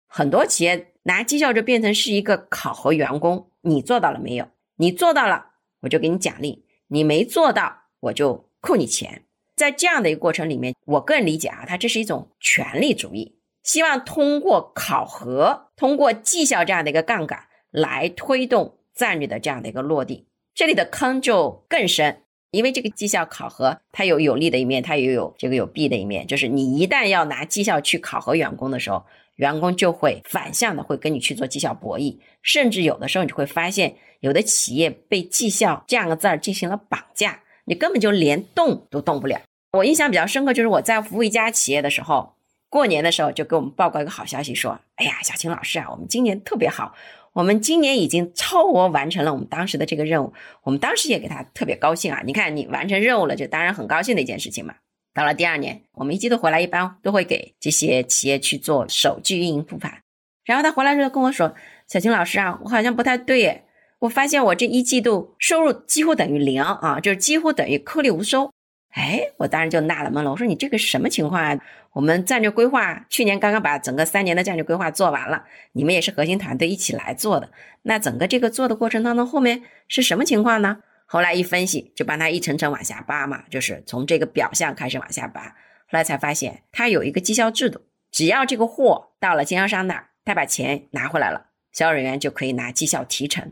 [0.07, 4.49] 很多企业拿绩效就变成是一个考核员工，你做到了没有？
[4.79, 5.47] 你做到了，
[5.81, 9.25] 我就给你奖励；你没做到，我就扣你钱。
[9.57, 17.37] 在这样的一个过程里面，我个人理解啊，它这是一种权力主义，希望通过考核、通过绩效这样的一个杠杆
[17.71, 20.27] 来推动战略的这样的一个落地。
[20.55, 22.23] 这里的坑就更深。
[22.51, 26.25] 因为这个绩效考核，它有有利的一面，它也有这个有弊的一面。
[26.25, 39.41] 就是你一旦要拿绩效去考核员工的时候，员工就会反向的会跟你去做绩效博弈，甚至有的时候你就会发现，有的企业被绩效这样个字儿进行了绑架，你根本就连动都动不了。
[39.73, 42.35] 我印象比较深刻，就是我在服务一家企业的时候，
[42.69, 46.95] 过年的时候就给我们报告一个好消息，说：“哎呀，小秦老师啊，我们今年特别好，
[47.33, 52.21] 我们今年已经超额完成了我们当时的这个任务，我们当时也给他特别高兴啊！
[52.25, 54.73] 你看你完成任务了，就当然很高兴的一件事情嘛。
[55.13, 59.99] 到了第二年，我们一季度回来，一般都会给这些企业去做首季运营复盘。
[60.45, 61.53] 然后他回来之后跟我说
[61.87, 63.65] ：“小青老师啊，我好像不太对耶，
[63.99, 68.51] 我发现我这一季度收入几乎等于零啊，就是几乎等于颗粒无收。”
[68.95, 71.59] 哎，我当然就纳了闷了，我说你这个什么情况啊？
[71.91, 77.51] 我们战略规划去年刚刚把整个三年的战略规划做完了，你们也是核心团队一起来做的，
[77.83, 80.77] 那整个这个做的过程当中，后面是什么情况呢？
[81.05, 87.81] 后来一分析，就帮他一层层往下扒嘛，就是从这个表象开始往下扒，后来才发现他有一个绩效制度，
[88.11, 93.51] 只要这个货到了经销商那儿，他把钱拿回来了，销售人员就可以拿绩效提成。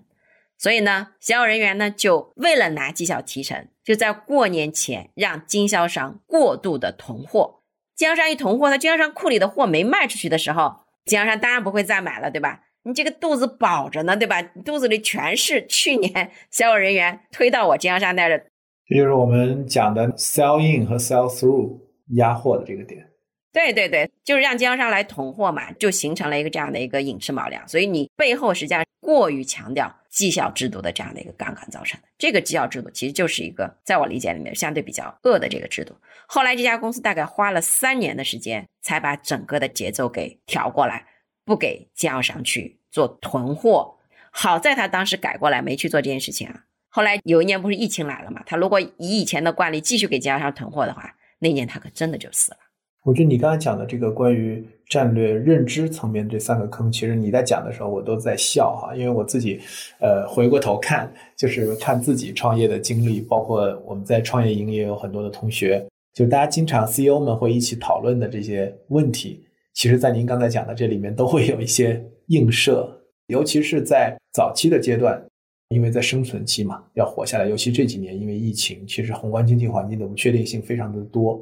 [0.57, 7.61] 所以呢，销售人员呢就为了拿绩效提成，就在过年前让经销商过度的囤货。
[7.95, 12.61] 经销商一囤货，他经销商库里的货没卖出去的时候，经销商当然不会再买了，对吧？
[12.83, 14.41] 你这个肚子饱着呢，对吧？
[14.63, 18.45] 肚子里全是去年 销售人员推到我经销商那儿的。
[18.87, 21.77] 这就是我们讲的 sell in 和 sell through
[22.15, 23.05] 压货的这个点。
[23.51, 27.67] 对对对，就是让经销商来囤货嘛，就形成了一个这样的一个寅吃卯粮。
[27.67, 32.07] 所以你背后实际上过于强调绩效制度的这样的一个杠杆造成的。
[32.17, 35.95] 这个绩效制度其实就是一个在我理解里面相对比较恶的这个制度。
[36.25, 41.05] 后来这家公司大概花了三年的时间才把整个的节奏给调过来，
[41.45, 43.99] 不给经销商去做囤货。
[44.31, 46.63] 好在他当时改过来没去做这件事情啊。
[46.89, 52.57] 后来有一年不是疫情来了嘛，他如果以以前的惯例继续给经销商囤货的话，那年他可真的就死了。
[53.03, 59.59] 我觉得你刚才讲的这个关于战略认知层面这三个坑，其实你在讲的时候我都在笑哈，因为我自己，
[59.99, 72.89] 呃，回过头看，就是看自己创业的经历，包括我们在创业营也有很多的同学，就大家经常 CEO 们会一起讨论的这些问题，其实，在您刚才讲的这里面都会有一些映射，
[73.27, 75.21] 尤其是在早期的阶段，
[75.69, 81.39] 因为在生存期嘛，要活下来，尤其这几年因为疫情，其实宏观经济环境的不确定性非常的多。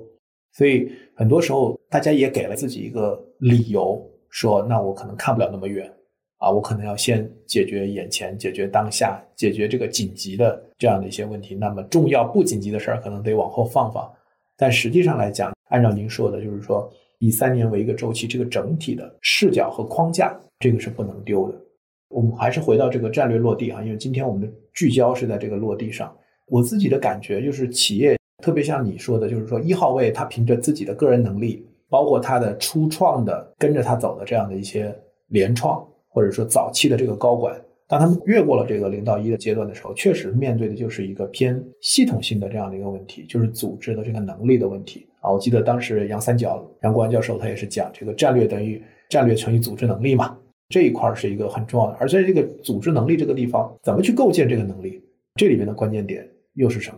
[0.58, 5.92] 所以很多时候，大家也给了自己一个理由，说那我可能看不了那么远，
[6.38, 11.56] 啊，我可能要先解决眼前，解决当下，解决这个紧急的这样的一些问题。
[11.56, 14.12] 那么重要不紧急的事儿，可能得往后放放。
[14.58, 21.62] 但实际上来讲，按照您说的，就是说以三年为一个周期，这个整体的视角和框架，这个是不能丢的。
[22.10, 26.16] 我们还是回到这个战略落地啊，因为今天我们的聚焦是在这个落地上。
[26.48, 28.16] 我自己的感觉就是企业。
[28.44, 34.94] 特别像你说的，就是说一号位他凭着自己的个人能力，包括他的初创的跟着他走的这样的一些
[35.28, 37.56] 联创，或者说早期的这个高管，
[37.88, 45.32] 当他们越过了这个零到一的阶段的时候，确实面对的就是一个偏系统性的这样的一个问题，就是组织的这个能力的问题啊。
[45.32, 51.98] 我记得当时杨三角杨国安教授他也是讲，这个战略等于战略乘以组织能力嘛，这一块是一个很重要的。
[51.98, 55.02] 而在这个组织能力这个地方，怎么去构建这个能力，
[55.36, 56.92] 这里面的关键点又是什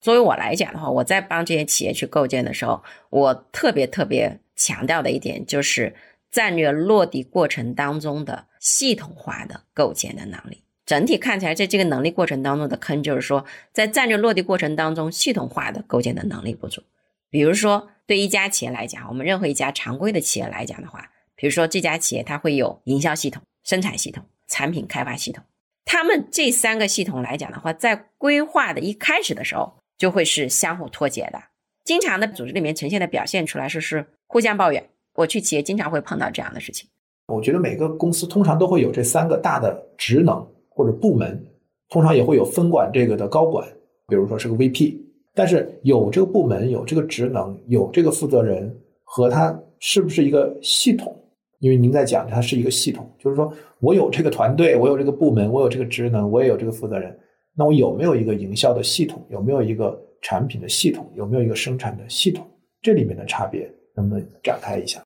[0.00, 5.94] 作为我来讲的话，我在帮这些企业去构建的时候，我特别特别强调的一点就是
[6.30, 10.62] 战略落地过程当中的系统化的构建的能力。
[10.86, 16.82] 整体看起来，在这个能力过程当中的坑，就是说在战略落地过程当中，系统化的构建的能力不足。
[17.28, 25.44] 比如说，对一家企业来讲，我们任何一家常规的企业来讲的话，比如说这家企业它会有营销系统、生产系统、产品开发系统，
[25.84, 29.76] 他们这三个系统来讲的话，在规划的一开始的时候。
[29.98, 31.38] 就会是相互脱节的，
[31.84, 34.88] 经常的组织里面呈现的表现出来是是互相抱怨。
[35.14, 36.88] 我去企业经常会碰到这样的事情。
[37.26, 41.44] 我觉得每个公司通常都会有这三个大的职能或者部门，
[41.88, 43.66] 通常也会有分管这个的高管，
[44.06, 44.96] 比如说是个 VP。
[45.34, 51.14] 但是有这个部门、有这个职能、有这个负责人和他是不是一个系统？
[51.60, 57.18] 因为您在讲它是一个系统，就是说我有这个团队，我有这个部门，我有这个职能，我也有这个负责人。
[57.58, 59.26] 那我有没有一个营销的系统？
[59.28, 61.10] 有没有一个产品的系统？
[61.16, 62.48] 有没有一个生产的系统？
[62.80, 65.02] 这里面的差别能不能展开一下？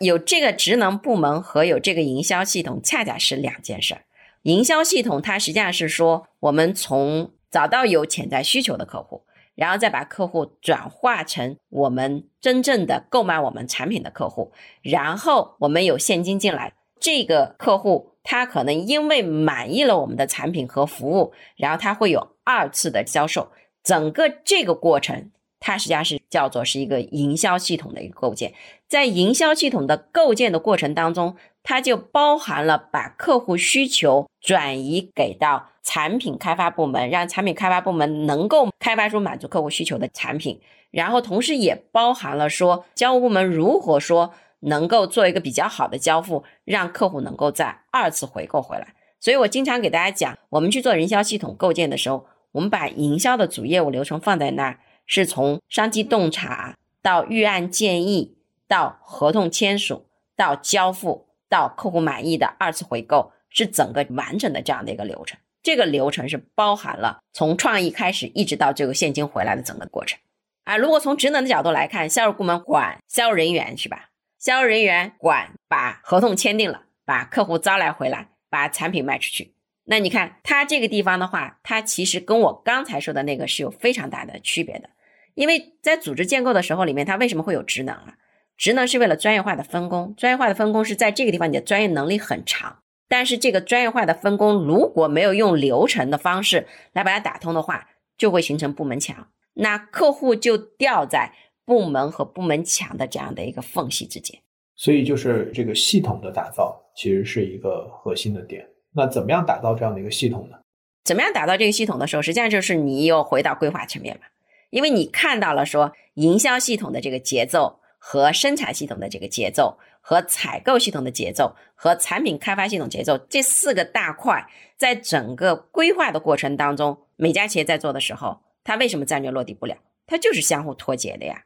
[0.00, 4.02] 有这个职能部门和有这个营销系统，恰恰是两件事儿。
[4.42, 9.22] 营销系统它实际上是说，我们从找到有潜在需求的客户，
[9.54, 18.12] 然后再把客户转化成我们真正的购买我们产品的客户，然后我们有现金进来，这个客户。
[18.28, 23.52] 他可能因为满意了我们的产品和服务，然后他会有二次的销售。
[23.84, 28.52] 整个这个过程，它实际上是叫做是一个营销系统的一个构建。
[28.88, 40.60] 在营销系统的构建的过程当中，它就包含了把客户需求转移给到产品开发部门，让产品开发部门能够开发出满足客户需求的产品。
[40.90, 44.34] 然后同时也包含了说，交互部门如何说。
[44.66, 48.94] 能够做一个比较好的交付，让客户能够在二次回购回来。
[49.18, 58.36] 所以我经常给大家讲，我们去做营销系统构建的时候，我们把营销的主业务流程放在那儿，是从商机洞察到预案建议，
[58.68, 65.38] 到合同签署，到交付，到客户满意的二次回购，是整个完整的这样的一个流程。
[65.62, 70.18] 这个流程是包含了从创意开始，一直到这个现金回来的整个过程。
[70.64, 74.10] 啊，如果从职能的角度来看，销售部门管销售人员是吧？
[74.38, 78.28] 销售人员管把合同签订了，把客户招来回来。
[78.48, 84.88] 把产品卖出去，那你看它这个地方的话，它其实跟我刚才说的那个是有非常大的区别的。
[85.34, 88.14] 因为在组织建构的时候里面，它为什么会有职能啊？
[88.56, 101.32] 职能是为了专业化的分工，专业化的分工是在这个地方你的专业能力很长，但是这个专业化的分工如果没有用流程的方式来把它打通的话，就会形成部门墙，那客户就掉在
[101.66, 104.40] 部门和部门墙的这样的一个缝隙之间。
[104.74, 106.82] 所以就是这个系统的打造。
[106.98, 108.66] 其实是一个核心的点。
[108.94, 110.56] 那怎么样打造这样的一个系统呢？
[111.04, 114.22] 怎么样打造这个系统的时候，实际上就是你又回到规划层面了，
[114.70, 124.48] 因为你看到了说营销系统的这个节奏和生产系统的这个节奏和采购系统的节奏和产品开发系统节奏这四个大块，
[124.78, 129.76] 在整个规划的过程当中，每家企业在做的时候，它为什么战略落地不了？
[130.06, 131.42] 它就是相互脱节的呀。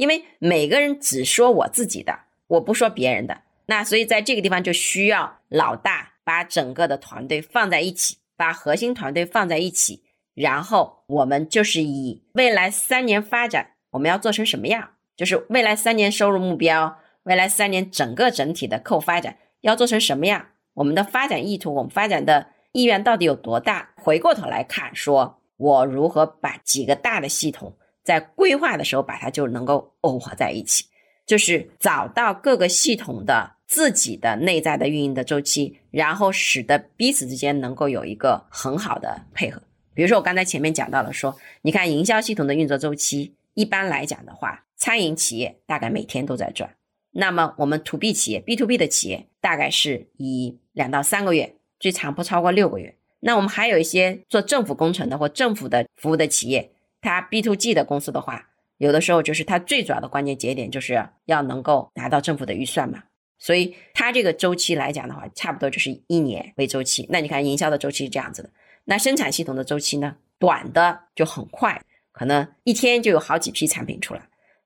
[0.00, 3.42] 因为每个人只说我自己的，我不说别人的。
[3.66, 23.90] 那所以在这个地方就需要老大把整个的团队放在一起，把核心团队放在一起，然后我们就是以未来三年发展我们要做成什么样，就是未来三年收入目标，未来三年整个整体的客户发展要做成什么样，我们的发展意图，我们发展的意愿到底有多大？
[23.96, 30.84] 回过头来看，说我如何把几个大的系统在规划的时候把它就能够耦合在一起，
[31.26, 33.56] 就是找到各个系统的。
[33.70, 39.62] 自己的内在的运营的周期，然后使得彼此之间能够有一个很好的配合。
[39.94, 46.68] 比如说，我刚才前面讲到了，说你看营销系统的运作周期，一般来讲的话，餐饮企业大概每天都在转。
[47.12, 52.96] 那么我们 to B 企业、B to B 的企业，大概是以两到三个月，最长不超过六个月。
[53.20, 63.02] 那我们还有一些做政府工程的或政府的服务的企业，它 B to G 的公司的话，有的时候就是它最主要的关键节点，就是要能够拿到政府的预算嘛。
[63.38, 67.06] 所以它这个周期来讲的话，差不多就是一年为周期。
[67.10, 68.50] 那你看营销的周期是这样子的，
[68.84, 71.82] 那生产系统的周期呢，短的就很快，
[72.12, 74.20] 可能一天就有好几批产品出来。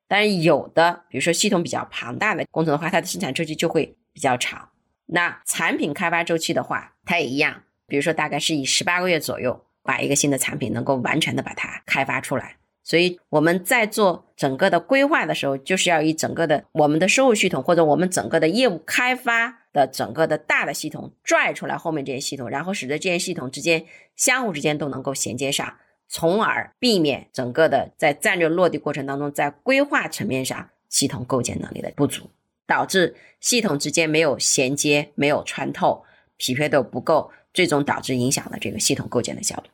[0.08, 4.68] 但是有的，比如说系统比较庞大的工程的话，它的生产周期就会比较长。
[5.06, 12.56] 那产品开发周期的话，它也一样，比如说大概是以十八个月左右，把一个新的产品能够完全的把它开发出来。
[12.82, 25.76] 所以我们在做整个的规划的时候，就是要以整个的我们的收入系统或者我们整个的业务开发的整个的大的系统拽出来后面这些系统，然后使得这些系统之间相互之间都能够衔接上，
[26.08, 32.28] 从而避免整个的在战略落地过程当中，在规划层面上系统构建能力的不足，
[32.66, 36.04] 导致系统之间没有衔接、没有穿透、
[36.36, 39.70] 匹配度不够，最终导致影响了这个系统构建的效率。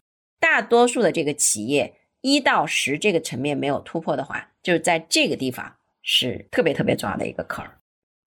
[0.50, 1.94] 大多数的这个企业。
[2.22, 5.64] 一到十这个层面没有突破的话，就是在这个地方
[6.02, 7.70] 是特别特别重要的一个坎儿。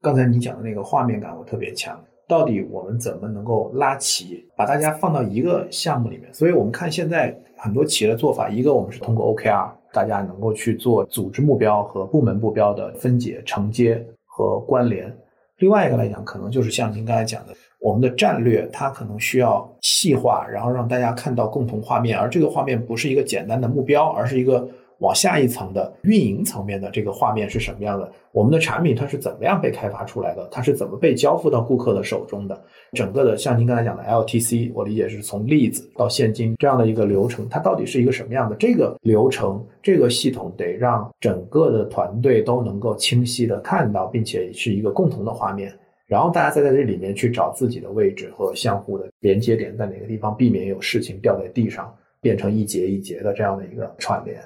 [0.01, 6.33] 刚才你讲的那个画面感我特别强，到底我们怎么能够拉齐，把大家放到一个项目里面？
[6.33, 15.07] 所以我们看现在很多企业的做法，一个我们是通过 OKR，大家能够去做组织目标和部门目标的分解、承接和关联；
[15.57, 17.53] 另外一个来讲，可能就是像您刚才讲的。
[17.83, 24.65] 我们的战略它可能需要细化，然后让大家看到共同画面，而这个画面不是一个简单的目标，而是一个
[24.99, 28.09] 往下一层的运营层面的这个画面是什么样的？
[28.31, 30.47] 我们的产品它是怎么样被开发出来的？
[30.49, 32.57] 它是怎么被交付到顾客的手中的？
[32.93, 38.55] 整个的像您刚才讲的 LTC，我理解是从例子到现金这样的一个流程，它到底是一个什么样的？
[38.55, 45.69] 这个流程这个系统得让整个的团队都能够清晰的看到，并且是一个共同的画面。
[46.13, 54.39] 然后大家再在这里面去找自己的位置和相互的连接点在哪个地方，避免有事情掉在地上，变成一节一节的这样的一个串联。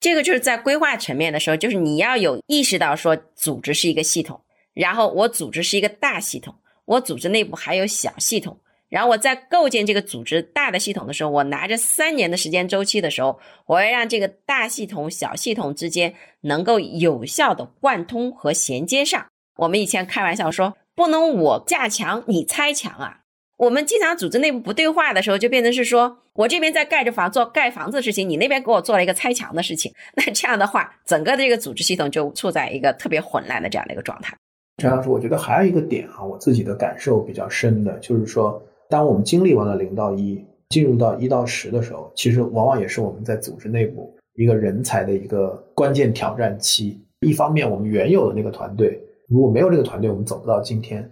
[0.00, 4.40] 这个就是在规划层面的时候，就是你要有意识到说，组织是一个系统，
[4.74, 19.24] 然后我组织是一个大系统，我组织内部还有小系统，然后我在构建这个组织大的系统的时候，我拿着三年的时间周期的时候，我要让这个大系统、小系统之间能够有效的贯通和衔接上。
[19.58, 20.76] 我们以前开玩笑说。
[20.94, 23.20] 不能我架墙你拆墙啊！
[23.56, 29.92] 我们经常组织内部不对话的时候，就变成是说我这边在盖着房做盖房子的事情，你那边给我做了一个拆墙的事情。
[30.16, 34.36] 那这样的话，整个的这个组织系统就处在一个特别混乱的这样的一个状态。
[34.78, 47.00] 陈老师，我觉得还有一个点啊，我自己的感受比较深的，就是说，当我们经历完了零到一，进入到一到十的时候，其实往往也是我们在组织内部一个人才的一个关键挑战期。
[47.20, 48.98] 一方面，我们原有的那个团队，
[49.32, 51.02] 如果没有这个团队，我们走不到今天；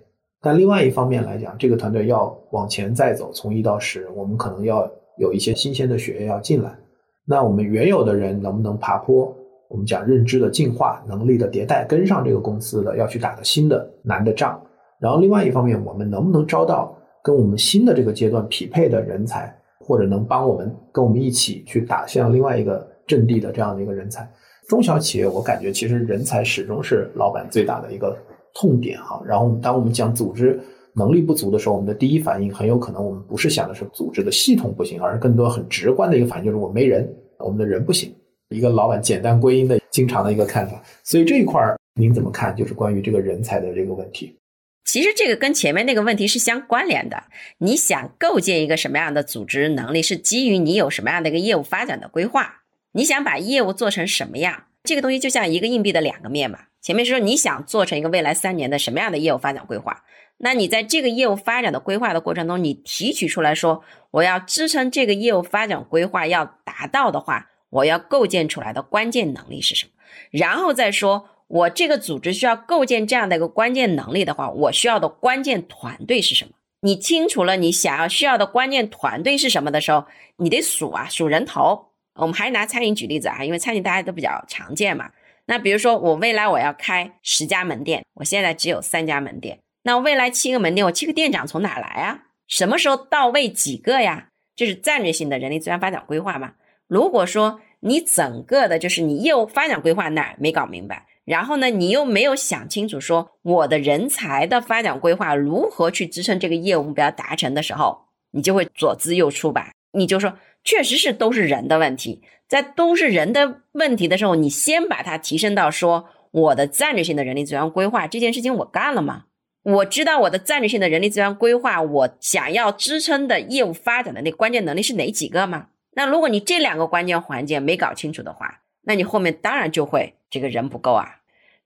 [0.43, 6.77] 但另外一方面来讲，这个团队要往前再走，从一到十，我们可能要有一些新鲜的血液要进来。
[7.25, 9.35] 那我们原有的人能不能爬坡？
[9.69, 14.61] 我们讲认知的进化、能力的迭代，跟上这个公司的要去打个新的难的仗。
[14.99, 24.29] 然后另外一方面，我们能不能招到跟我们新的这个阶段匹配的人才，或者能帮我们跟我们一起去打向另外一个阵地的这样的一个人才？
[24.71, 28.17] 中小企业，我感觉其实人才始终是老板最大的一个
[28.55, 29.21] 痛点哈。
[29.27, 30.61] 然后当我们讲组织
[30.95, 38.15] 能力不足的时候，我们的第一反应很有可能我们不是想的是组织的系统不行，而是更多很直观的一个反应就是我没人，我们的人不行。
[38.51, 42.55] 一个老板简单归因的经常的一个看法，所以这一块儿您怎么看？
[42.55, 44.37] 就是关于这个人才的这个问题。
[44.85, 47.25] 其实这个跟前面那个问题是相关联的。
[47.59, 52.60] 你想构建一个什么样的组织能力，是基于你有什么样的一个业务发展的规划。
[52.93, 54.65] 你想把业务做成什么样？
[54.85, 56.59] 这个东西就像一个硬币的两个面嘛。
[56.81, 60.03] 前面说你想做成一个未来三年的什么样的业务发展规划，
[60.39, 63.83] 那你在这个业务发展的规划的过程中，你提取出来说，
[64.13, 67.47] 我要支撑这个业务发展规划要达到的话。
[67.71, 69.93] 我要构建出来的关键能力是什么？
[70.33, 76.51] 然后再说，我这个组织需要构建这样的一个关键能力的话，我需要的关键团队是什么？
[76.81, 80.07] 你清楚了，你想要需要的关键团队是什么的时候，
[80.39, 81.90] 你得数啊，数人头。
[82.21, 85.11] 我们还是拿餐饮举例子啊，因为餐饮大家都比较常见嘛。
[85.47, 92.25] 那比如说，我未来我要开十家门店，我现在只有三家门店，那未来七个门店，我七个店长从哪来啊？
[92.47, 94.29] 什么时候到位几个呀？
[94.55, 96.53] 这是战略性的人力资源发展规划嘛？
[96.87, 108.03] 如果说你整个的就是你业务发展规划那儿没搞明白，然后呢，你又没有想清楚说我的人才的发展规划如何去支撑这个业务目标达成的时候，
[108.33, 109.73] 你就会左支右绌吧？
[109.93, 119.25] 你就说确实是都是人的问题，在都是人的问题的时候，你先把它提升到说我的战略性的人力资源规划这件事情我干了吗？
[119.63, 125.67] 我知道我的战略性的人力资源规划，我想要支撑的业务发展的那关键能力是哪几个吗？
[125.93, 131.17] 那如果你这两个关键环节没搞清楚的话，那你后面当然就会这个人不够啊。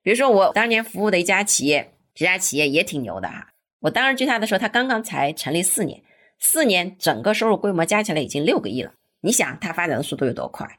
[0.02, 3.48] 比如说我当年服务的一家企业，这家企业也挺牛的哈。
[3.80, 6.02] 我当时追他的时候，他刚刚才成立四年，
[6.46, 8.92] 四年整个收入规模加起来已经六个亿了。
[9.22, 10.78] 你想它发展的速度有多快？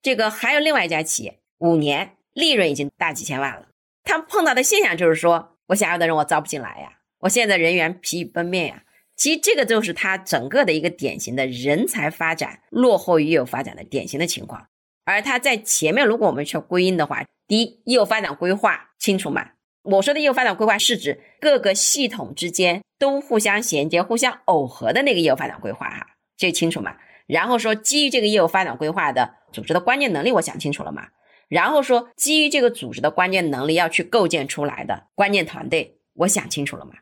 [0.00, 3.66] 这个还有另外一家企业，五年利润已经大几千万了。
[4.04, 8.84] 他们碰到的现象就是说，我想要的人我招不进来呀，我现在人员疲于奔命呀。
[9.14, 14.66] 其实这个就是他整个的一个典型的人才发展落后于业务发展的典型的情况。
[15.04, 19.50] 而他在前面，如果我们去归因的话，第一，业务发展规划清楚吗？
[19.82, 26.94] 我说的业务发展规划是指各个系统之间都互相衔接、互相耦合的那个业务发展规划，哈，这清楚吗？
[27.26, 31.08] 然后说基于这个业务发展规划的组织的关键能力，我想清楚了吗？
[31.48, 36.92] 然后说基于这个组织的关键能力要去构建出来的关键团队，我想清楚了吗？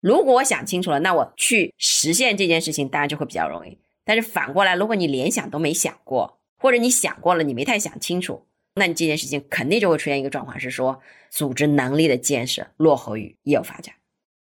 [0.00, 3.78] 如果我想清楚了，那我去实现这件事情当然就会比较容易。
[4.04, 13.94] 但是反过来，如果你连想都没想过，或者你想过了，你没太想清楚，那你这件事情肯定就会出现一个状况，是说组织能力的建设落后于业务发展。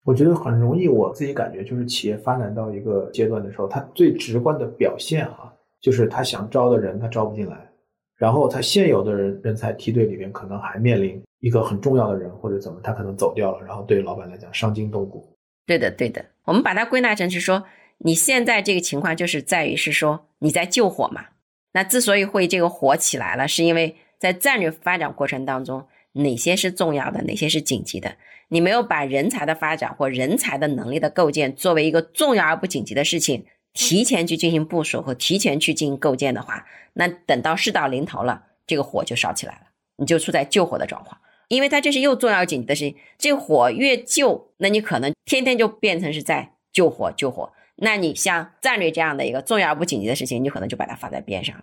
[0.07, 7.69] 我觉得很容易，我自己感觉就是企业发展到一个阶段的时候，它最直观的表现哈，就是他想招的人他招不进来，
[8.15, 15.27] 然后他现有的人人才梯队里面可能还面临一个很重要的人或者怎么，他可能走掉了，然后对老板来讲伤筋动骨。
[15.65, 17.65] 对的，对的，我们把它归纳成是说，
[17.97, 21.25] 你现在这个情况就是在于是说你在救火嘛。
[21.73, 28.15] 那之所以会这个火起来了，是因为在战略发展过程当中，哪些是重要的，哪些是紧急的，
[28.49, 39.61] 你没有把人才的发展或人才的能力的构建作为一个重要而不紧急的事情，提前去进行部署和提前去进行构建的话，那等到事到临头了，这个火就烧起来了，
[39.97, 41.19] 你就处在救火的状况。
[41.49, 47.53] 因为它这是又重要又紧急的事情，这火越救，那你可能天天就变成是在救火救火。
[47.77, 51.55] 那你像战略这样的一个重要而不紧急的事情，你可能就把它放在边上。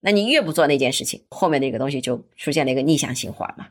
[0.00, 3.66] 那你越不做那件事情，后面那个东西就出现了一个逆向循环嘛。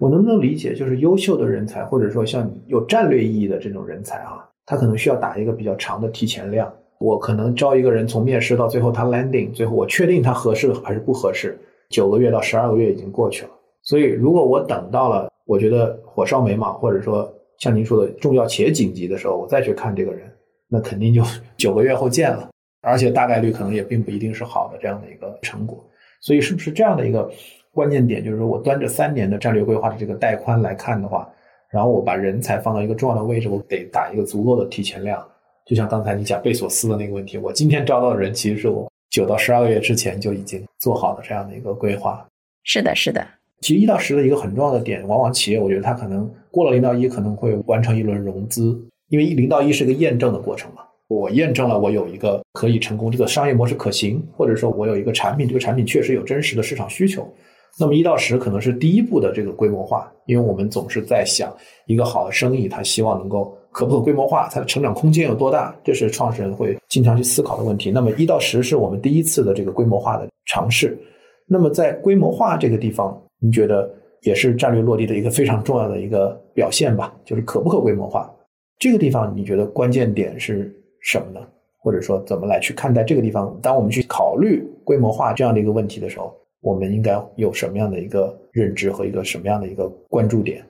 [0.00, 6.72] 我能不能理解，就是优秀的人才，或者说像有战略意义的这种人才啊，他可能需要打一个比较长的提前量。
[6.98, 11.58] 我可能招一个人，从面试到最后他 landing，最后我确定他合适还是不合适，
[11.90, 13.50] 九个月到十二个月已经过去了。
[13.82, 20.30] 所以，如果我等到了我觉得火烧眉毛，或者说像您说的重要且紧急的时候，我再去看这个人，
[20.66, 21.22] 那肯定就
[21.58, 22.48] 九个月后见了，
[22.80, 25.84] 而且大概率可能也并不一定是好的这样的一个成果。
[26.22, 27.30] 所以，是不是这样的一个
[27.72, 31.28] 关键点，就是说我端着三年的战略规划的这个带宽来看的话，
[31.70, 35.24] 然后我把人才放到一个重要的位置，我得打一个足够的提前量。
[35.64, 42.26] 就像刚才你讲贝索斯的那个问题，我今天招到的人，其实是我九到十二个月之前就已经做好的这样的一个规划。
[42.64, 43.24] 是的，是的。
[43.60, 48.76] 其实一到十的一个很重要的点，往往企业我觉得它可能过了零到一，可能会完成一轮融资，
[49.08, 50.82] 因为零到一是个验证的过程嘛。
[51.06, 57.32] 我验证了我有一个可以成功，这个商业模式可行，或者说我有一个产品，这个产品确实有真实的市场需求。
[57.78, 61.54] 那么一到十可能是第一步的这个规模化，因为我们总是在想
[61.86, 67.90] 一个好的生意，它希望能够可不可规模化，它的成长空间有多大，这是创始人会经常去思考的问题。
[67.90, 70.98] 那么一到十是我们第一次的这个规模化的尝试。
[71.46, 73.90] 那么在规模化这个地方，您觉得
[74.22, 77.14] 也是战略落地的一个非常重要的一个表现吧？
[77.24, 78.30] 就是可不可规模化
[78.78, 80.76] 这个地方，你觉得关键点是？
[81.02, 81.40] 什么呢？
[81.78, 83.58] 或者说怎么来去看待这个地方？
[83.62, 86.30] 当我们去考虑规模化这样的一个问题的时候，
[86.60, 90.64] 我们应该有什么样的一个认知和一个什么样的一个关注点？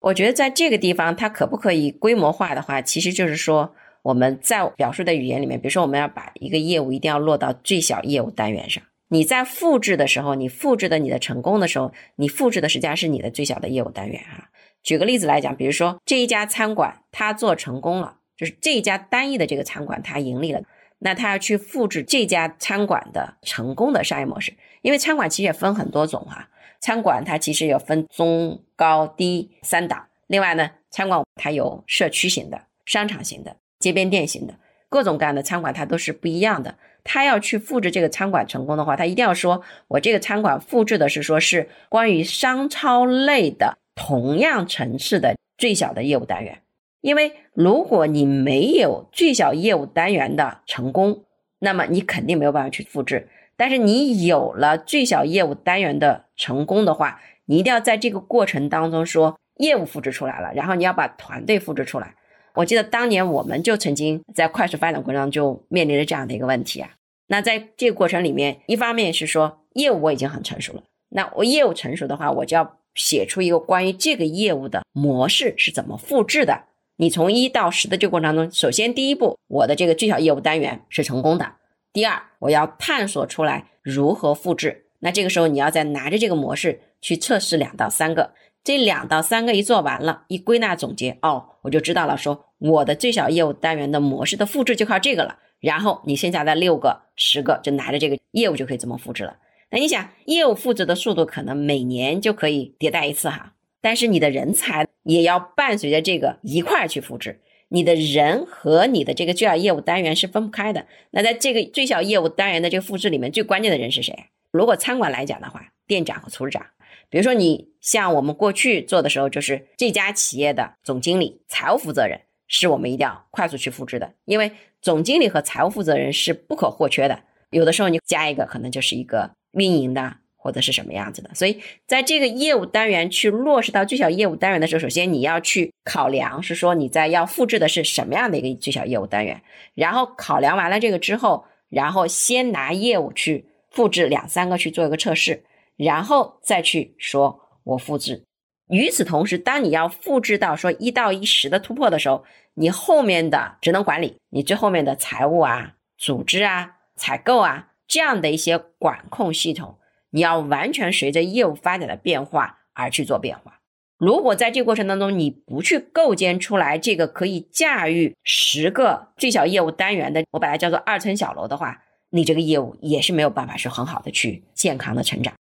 [0.00, 8.82] 我觉得在这个地方，它可不可以规模化的话，其实就是说我们在表述的语言里面，比如说我们要把一个业务一定要落到最小业务单元上。
[9.08, 14.48] 你在复制的时候，你复制的你的成功的时候，你复制的实际上是你的最小的业务单元啊。
[14.82, 18.18] 举个例子来讲，比如说这一家餐馆它做成功了。
[18.36, 20.60] 就是这一家单一的这个餐馆，它盈利了，
[20.98, 24.52] 那他要去复制这家餐馆的成功的商业模式。
[24.84, 26.46] 因为餐馆其实也分很多种哈，
[26.78, 30.04] 餐馆它其实有分中高低三档。
[30.26, 34.54] 另外呢，餐馆它有社区型的、商场型的、街边店型的，
[34.90, 36.74] 各种各样的餐馆它都是不一样的。
[37.02, 46.60] 他要去复制这个餐馆成功的话，他一定要说我这个餐馆复制的是说是关于商超类的同样层次的最小的业务单元。
[47.00, 51.24] 因为如果你没有最小业务单元的成功，
[51.58, 53.30] 那么你肯定没有办法去复制。
[53.56, 62.14] 但是你有了最小业务单元的成功的话，你一定要在这个过程当中说业务复制出来了，然后你要把团队复制出来。
[62.54, 66.90] 我记得当年我们就曾经在快速发展过程中就面临着这样的一个问题啊。
[67.26, 76.64] 那在这个过程里面，一方面是说业务我已经很成熟了，那我业务成熟的话，我就要写出一个关于这个业务的模式是怎么复制的。
[76.96, 81.54] 你从一到十的这个过程当中，首先第一步，我的这个最小业务单元是成功的。
[81.94, 84.86] 第二，我要探索出来如何复制。
[84.98, 88.34] 那这个时候，你要再拿着这个模式去测试两到三个。
[88.64, 95.38] 这两到三个一做完了，一归纳总结，哦，我就知道了，说我的最小业务单元的模式的复制就靠这个了。
[95.60, 99.36] 然后你剩下的六个、十个，就拿着这个业务就可以这么复制了。
[99.70, 103.52] 那你想，业务复制的速度可能每年就可以迭代一次哈。
[103.80, 107.40] 但是你的人才也要伴随着这个一块儿去复制，
[107.74, 110.86] 你的人和你的这个最小业务单元是分不开的。
[111.10, 114.16] 那在这个最小业务单元的这个复制里面，最关键的人是谁？
[114.52, 116.64] 如果餐馆来讲的话，店长和厨师长。
[117.10, 127.24] 比如说你像我们过去做的时候，就是这家企业的总经理、财务负责人，是我们一定要快速去复制的，因为总经理和财务负责人是不可或缺的。
[127.50, 130.18] 有的时候你加一个，可能就是一个运营的。
[130.44, 139.40] 或者是什么样子的，所以在这个业务单元去落实到最小业务单元的时候，首先你要去考量，是说你在要复制的是什么样的一个最小业务单元，
[139.72, 145.42] 然后考量完了这个之后，然后先拿业务去复制两三个去做一个测试，
[145.78, 148.22] 然后再去说我复制。
[148.68, 152.22] 与此同时，当你要复制到说一到一十的突破的时候，
[152.52, 159.78] 你后面的职能管理，你最后面的财务啊、组织啊、采购啊这样的一些管控系统。
[160.14, 163.58] 你要完全随着业务发展的变化而去做变化。
[163.98, 175.34] 如果在这过程当中你不去构建出来这个可以驾驭十个最小业务单元的，我把它叫做二层小楼的话，你这个业务也是没有办法是很好的去健康的成长。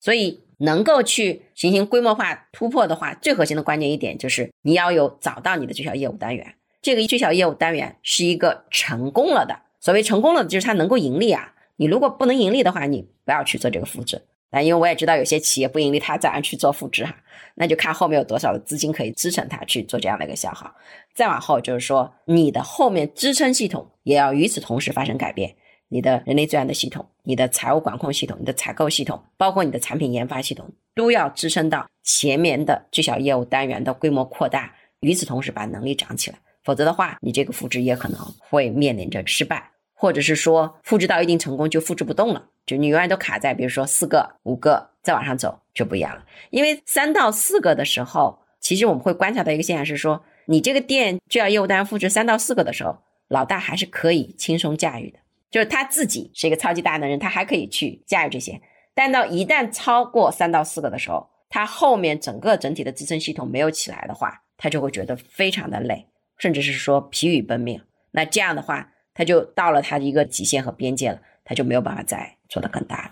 [0.00, 6.54] 所以能够去进行规模化突破的话，最核心的关键一点就是你要有找到你的最小业务单元。
[6.82, 11.54] 这个最小业务单元是一个成功了的，所谓成功了，就是它能够盈利啊。
[11.78, 14.20] 你如果不能盈利的话，你不要去做这个复制。
[14.50, 17.14] 那因为我也知道有些企业不盈利，他照样去做复制哈？
[17.54, 20.74] 那就看后面有多少的资金可以支撑他去做这样的一个消耗。
[21.14, 25.54] 再往后就是说，你的后面支撑系统也要与此同时发生改变。
[25.88, 34.74] 你的人力资源的系统、你的财务管控系统、你的采购系统，包括你的产品研发系统，都要支撑到前面的最小业务单元的规模扩大。
[35.00, 39.70] 与此同时，把能力涨起来，否则的话，你这个复制也可能会面临着失败。
[40.00, 46.24] 或者是说复制到一定成功就复制不动了，就你永远都卡在，比如说四个、五个，再往上走就不一样了。
[46.50, 52.96] 因为三到四个的时候，其实我们会观察到一个现象是说，你这个店就要业务单复制三到四个的时候，
[53.26, 55.18] 老大还是可以轻松驾驭的，
[55.50, 58.60] 就是他自己是一个超级大能人，他还可以去驾驭这些。
[58.94, 67.82] 但到一旦超过三到四个的时候，他后面整个整体的支撑系统没有起来的话，他就会觉得非常的累，甚至是说疲于奔命。
[68.12, 73.10] 那这样的话，他就到了他的一个极限和边界了，他就没有办法再做得更大了。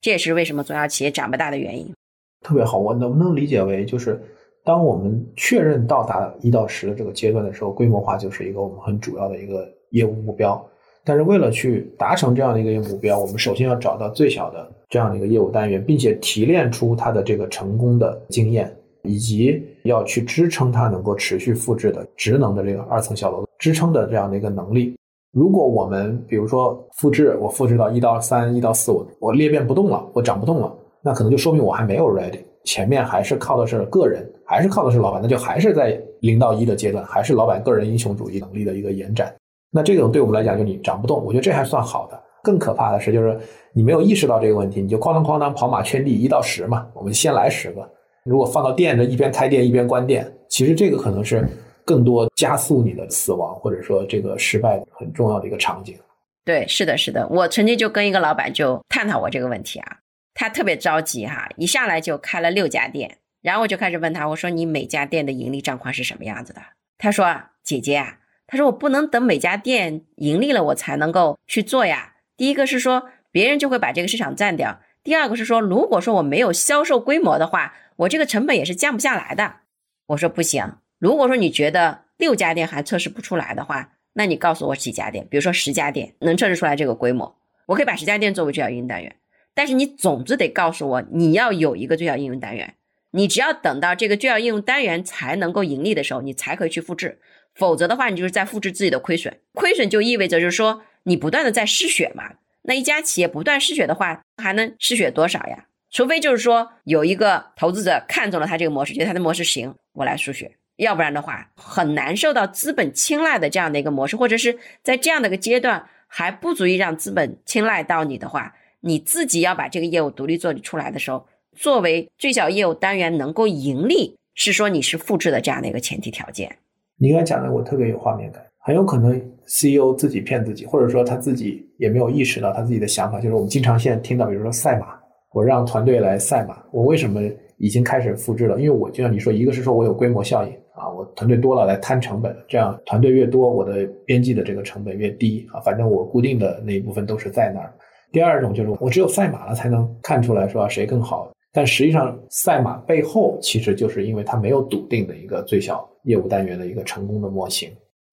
[0.00, 1.94] 这也是为什么中小企业长不大的原因。
[2.40, 4.20] 特别好，我能不能理解为就是，
[4.64, 10.60] 当我们确认到达一到十的这个阶段的时候，规模化就是一个我们很主要的一个业务目标。
[11.04, 24.96] 但是为了去达成这样的一个目标，我们首先要找到最小的这样的一个业务单元，并且提炼出它的这个成功的经验，以及要去支撑它能够持续复制的职能的这个二层小楼支撑的这样的一个能力。
[25.34, 30.72] 如果我们比如说复制，我复制到一到三、一到四，我我裂变不动了，我长不动了。
[31.02, 39.34] 那可能就说明我还没有 ready，前面还是靠的是个人，还是靠的是老板，那就还是在零到一的阶段，还是老板个人英雄主义能力的一个延展。
[39.72, 42.22] 那这种对我们来讲，就你涨不动，我觉得这还算好的。
[42.44, 43.36] 更可怕的是，就是
[43.72, 47.82] 你没有意识到这个问题，你就哐当哐当跑马圈地一到十嘛，我们先来十个。
[48.24, 51.44] 如果放到店的一边开店一边关店，其实这个可能是
[51.84, 55.98] 更多加速你的死亡或者说这个失败很重要的一个场景。
[56.44, 59.98] 对，是的，是的，我曾经就跟一个老板就探讨过这个问题啊。
[60.34, 66.60] 他特别着急哈，一上来就开了六家店，然后我就开始问他，我说你每家店的盈利状况是什么样子的？
[66.98, 72.14] 他说姐姐啊，他说我不能等每家店盈利了我才能够去做呀。
[72.36, 79.60] 第一个是说别人就会把这个市场占掉，第二个是说如果说我没有销售规模的话，我这个成本也是降不下来的。
[80.08, 80.74] 我说不行，
[81.04, 87.36] 如果说你觉得六家店还测试不出来的话，那你告诉我几家店，比如说十家店能测试出来这个规模，
[87.66, 89.14] 我可以把十家店作为最小运营单元。
[89.52, 92.72] 但是你总之得告诉我，你要有一个最小应用单元。
[93.10, 97.18] 你只要等到这个最小应用单元才能够盈利的时候，你才可以去复制。
[97.54, 99.38] 否则的话，你就是在复制自己的亏损。
[99.52, 102.30] 亏损就意味着就是说你不断的在失血嘛。
[102.62, 105.66] 那一家企业不断失血的话，还能失血多少呀？
[105.90, 110.56] 除非就是说有一个投资者看中了他这个模式，觉得他的模式行，我来输血。
[110.76, 118.54] 要不然的话，很难受到资本青睐的这样的一个模式，或者是在这样的一个阶段还不足以让资本青睐到你的话。
[118.86, 126.54] 你自己要把这个业务独立做出来的时候，作为最小业务单元能够盈利，是说你是复制的这样的一个前提条件。
[126.98, 134.88] 你刚才讲的我特别有画面感，很有可能 CEO 自己骗自己，或者说他自己也没有意识到他自己的想法，就是我们经常现在听到，比如说赛马，
[135.32, 137.22] 我让团队来赛马，我为什么
[137.56, 138.58] 已经开始复制了？
[138.60, 147.72] 因为我就像你说，一个是说我有规模效应啊，我团队多了来摊成本，这样团队越多，我的边际的这个成本越低啊，反正我固定的那一部分都是在那儿。
[148.12, 157.70] 第二种就是我只有赛马了才能看出来说谁更好，但实际上赛马背后其实就是因为他没有笃定的一个最小业务单元的一个成功的模型，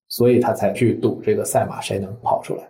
[0.09, 2.63] 所以他才去赌这个赛马谁能跑出来。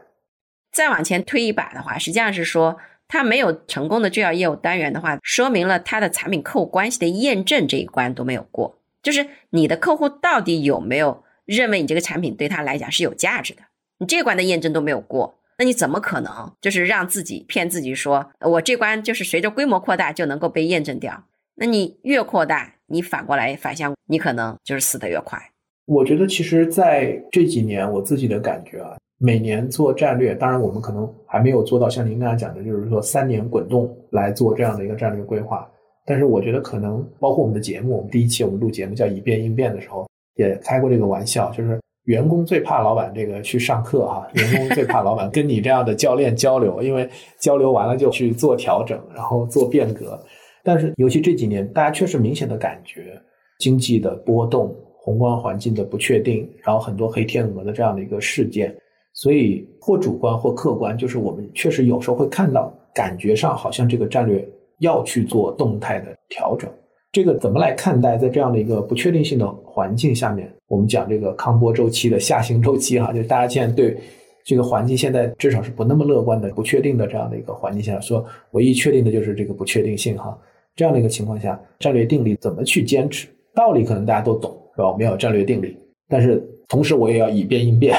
[0.72, 2.78] 再往前推一把的话，实际上是说
[3.10, 13.62] 他没有成功的最小业务单元的话，说明了他的产品客户关系的验证这一关都没有过，就是你的客户到底有没有认为你这个产品对他来讲是有价值的，
[14.00, 15.40] 你这关的验证都没有过。
[15.58, 21.26] 那你怎么可能就是让自己骗自己说，我这关就是随着规模扩大就能够被验证掉？
[21.56, 25.40] 那你越扩大，你反过来反向，你可能就是死得越快。
[25.86, 35.70] 我觉得其实在这几年，我自己的感觉啊，每年做战略，当然我们可能还没有做到像您刚才讲的，就是说三年滚动来做这样的一个战略规划。
[36.06, 41.80] 但是我觉得可能包括我们的节目，我们第一期我们录节目叫以变应变的时候，也开过这个玩笑，就是。
[42.06, 47.08] 员工最怕老板这个去上课哈，员工最怕老板跟你这样的教练交流，因为
[47.40, 50.20] 交流完了就去做调整，然后做变革。
[50.64, 53.22] 但是尤其这几年，大家确实明显的感觉
[53.60, 58.76] 经济的波动、宏观环境的不确定，然后很多黑天鹅的这样的一个事件，
[59.14, 64.44] 所以或主观或客观，就是我们确实有时候会看到，感觉上好像这个战略
[64.82, 66.70] 要去做动态的调整。
[67.12, 68.18] 这个怎么来看待？
[68.18, 73.98] 在这样的一个不确定性的环境下面，我们讲这个康波周期的下行周期，哈，就大家现在对
[74.46, 80.38] 这个环境现在至少是不那么乐观的、不确定的这样的一个环境下，说唯一确定的就是这个不确定性，哈，
[80.76, 83.28] 这样的一个情况下，战略定力怎么去坚持？
[83.54, 84.90] 道理可能大家都懂，是吧？
[84.90, 85.78] 我们要有战略定力，
[86.08, 87.94] 但是同时我也要以变应变。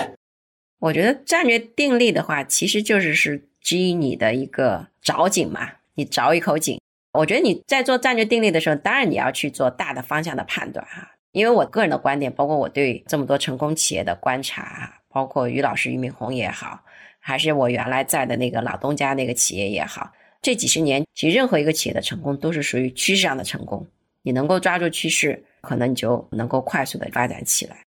[0.81, 5.61] 我觉得战略定力的话，其实就是是基于你的一个找井嘛，
[5.95, 6.81] 你着一口井。
[7.13, 11.13] 我觉得你在做战略定力的时候，当然你要去做大的方向的判断哈。
[11.33, 16.81] 因为我个人的观点，包括我对这么多成功企业的观察，包括于老师俞敏洪也好，
[17.21, 23.87] 还是我原来在的那个老东家那个企业也好，这几十年其实任何一个企业的成功都是属于趋势上的成功。
[24.23, 27.79] 你能够抓住趋势，可能你就能够快速的发展起来。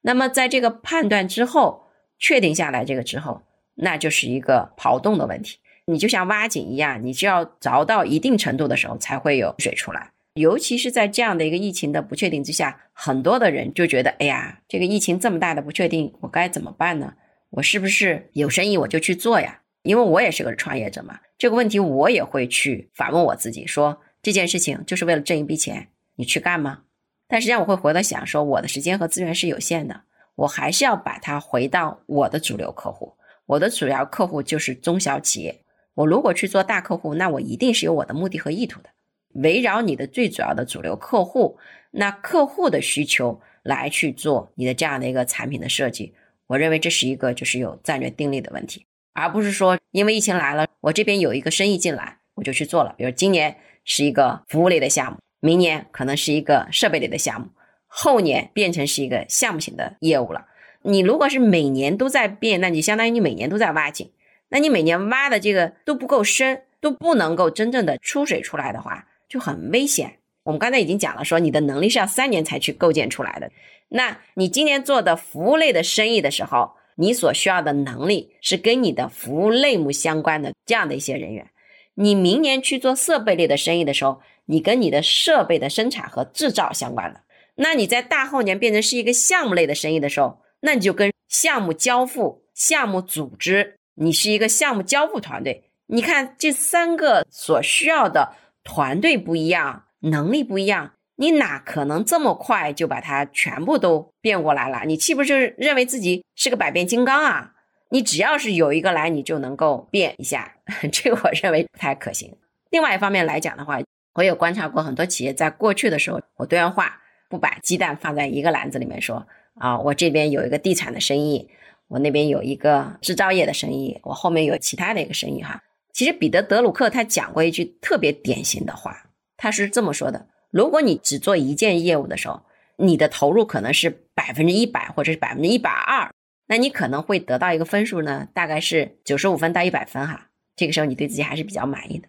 [0.00, 1.88] 那么在这个判断之后，
[2.18, 3.42] 确定下来这个之后，
[3.74, 5.58] 那就是一个跑动的问题。
[5.86, 10.10] 你就像挖井一样，你只要凿到一定程度的时候，才会有水出来。
[10.34, 17.14] 尤其是在这样的一个疫情的不确定之下，很多的人就觉得，哎呀，这个疫情这么大的不确定，我该怎么办呢？
[17.50, 19.60] 我是不是有生意我就去做呀？
[19.82, 26.80] 因为我也是个创业者嘛，这个问题我也会去反问我自己：说这件事情就是为了挣一笔钱，你去干吗？
[27.28, 30.02] 但实际上我会回来想，说我的时间和资源是有限的，
[30.34, 33.14] 我还是要把它回到我的主流客户。
[33.46, 35.63] 我的主要客户就是中小企业。
[35.94, 38.90] 我如果去做大客户，那我一定是有我的目的和意图的。
[39.34, 41.58] 围绕你的最主要的主流客户，
[41.90, 46.14] 那客户的需求来去做你的这样的一个产品的设计，
[46.46, 52.94] 我认为这是一个就是有战略定力的问题，而不是说因为疫情来了，我这边有一个生意进来，我就去做了。
[52.96, 57.48] 比如今年是一个服务类的项目，明年可能是一个设备类的项目，
[57.86, 60.46] 后年变成是一个项目型的业务了。
[60.82, 64.10] 你如果是每年都在变，那你相当于你每年都在挖井，
[64.50, 69.06] 那你每年挖的这个都不够深，都不能够真正的出水出来的话。
[69.26, 70.18] 就很危险。
[70.44, 73.50] 我们刚才已经讲了，说你的能力是要三年才去构建出来的。
[73.88, 81.50] 那你今年做的服务类的生意的时候，你所需要的能力是跟你的服务类目相关的这样的一些人员。
[81.94, 87.22] 你明年去做设备类的生意的时候，你跟你的设备的生产和制造相关的。
[87.56, 95.70] 那你在大后年变成是一个项目类的生意的时候，那你就跟项目交付、项目组织，你是一个项目交付团队。
[95.86, 98.34] 你看这三个所需要的。
[98.66, 104.84] 团队不一样，能力不一样，你哪可能这么快就把它全部都变过来了？
[104.86, 107.52] 你岂不是认为自己是个百变金刚啊？
[107.90, 110.54] 你只要是有一个来，你就能够变一下，
[110.90, 112.34] 这个我认为不太可行。
[112.70, 113.78] 另外一方面来讲的话，
[114.14, 119.26] 我有观察过很多企业在过去的时候，我多元化，不把鸡蛋放在一个篮子里面，说
[119.56, 121.50] 啊，我这边有一个地产的生意，
[121.88, 125.62] 我那边有一个制造业的生意，我后面有其他的一个生意哈。
[125.92, 132.42] 其实彼得·德鲁克他讲过一句特别典型的话，他是这么说的：如果你只做一件业务的时候，
[132.76, 136.12] 你的投入可能是百分之一百或者是百分之一百二，
[136.48, 140.28] 那你可能会得到一个分数呢，大概是九十五分到一百分哈。
[140.56, 142.08] 这个时候你对自己还是比较满意的。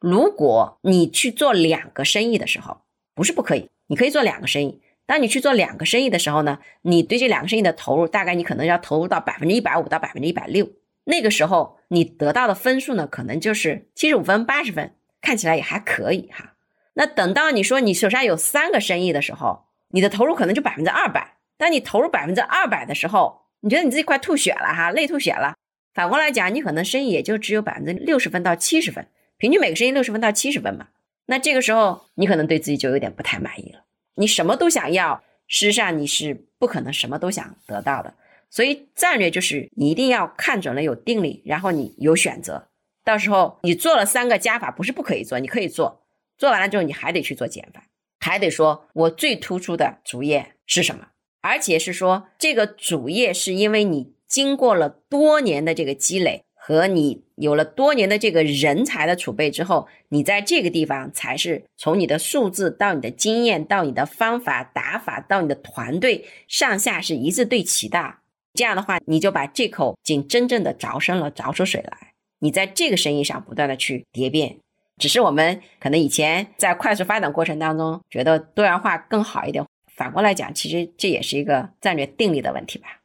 [0.00, 2.78] 如果你去做两个生意的时候，
[3.14, 4.80] 不是不可以，你可以做两个生意。
[5.06, 10.68] 当你去做两个生意的时候呢，你对这两个生意的投入，大概你可能要投入到百分之一百五到百分之一百六。
[11.04, 16.54] 那个时候你得到的分数呢，可能就是七十五分、八十分，看起来也还可以哈。
[16.94, 21.36] 那等到你说你手上有三个生意的时候，你的投入可能就百分之二百。
[21.56, 25.54] 当你投入百分之二百的时候，你觉得你自己快吐血了哈，累吐血了。
[25.94, 29.06] 反过来讲，你可能生意也就只有百分之六十分到七十分，
[29.38, 30.88] 平均每个生意六十分到七十分嘛。
[31.26, 33.85] 那这个时候你可能对自己就有点不太满意了。
[34.16, 38.14] 你什么都想要，事实上你是不可能什么都想得到的。
[38.48, 42.68] 所以战略就是你一定要看准了有定力，然后你有选择。
[43.04, 46.06] 到时候你做了三个加法，不是不可以做，你可以做。
[46.38, 47.84] 做完了之后，你还得去做减法，
[48.20, 51.08] 还得说我最突出的主业是什么，
[51.42, 68.16] 而且是说这个主业是因为你经过了多年的这个积累和你有了多年的这个人才的储备之后，你在这个地方才是从你的数字到你的经验到你的方法打法到你的团队上下是一致对齐的。
[68.52, 72.14] 这样的话，你就把这口井真正的凿深了，凿出水来。
[72.40, 74.56] 你在这个生意上不断的去蝶变，
[74.98, 79.64] 只是我们可能以前在快速发展过程当中觉得多元化更好一点。
[79.94, 83.02] 反过来讲，其实这也是一个战略定力的问题吧。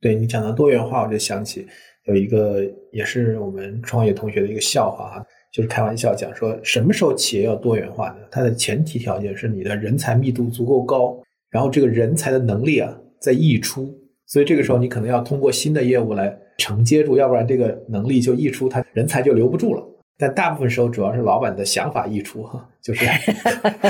[0.00, 1.68] 对你讲到多元化，我就想起
[2.06, 8.16] 有一个也是我们创业同学的一个笑话啊，就是开玩笑讲说，什么时候企业要多元化呢？
[8.30, 11.16] 它的前提条件是你的人才密度足够高，
[11.50, 13.92] 然后这个人才的能力啊在溢出。
[14.26, 19.86] 所以这个时候，你可能要通过新的业务来承接住，要不然这个能力就溢出，他人才就留不住了。
[20.18, 23.04] 但大部分时候，主要是老板的想法溢出，哈，就是，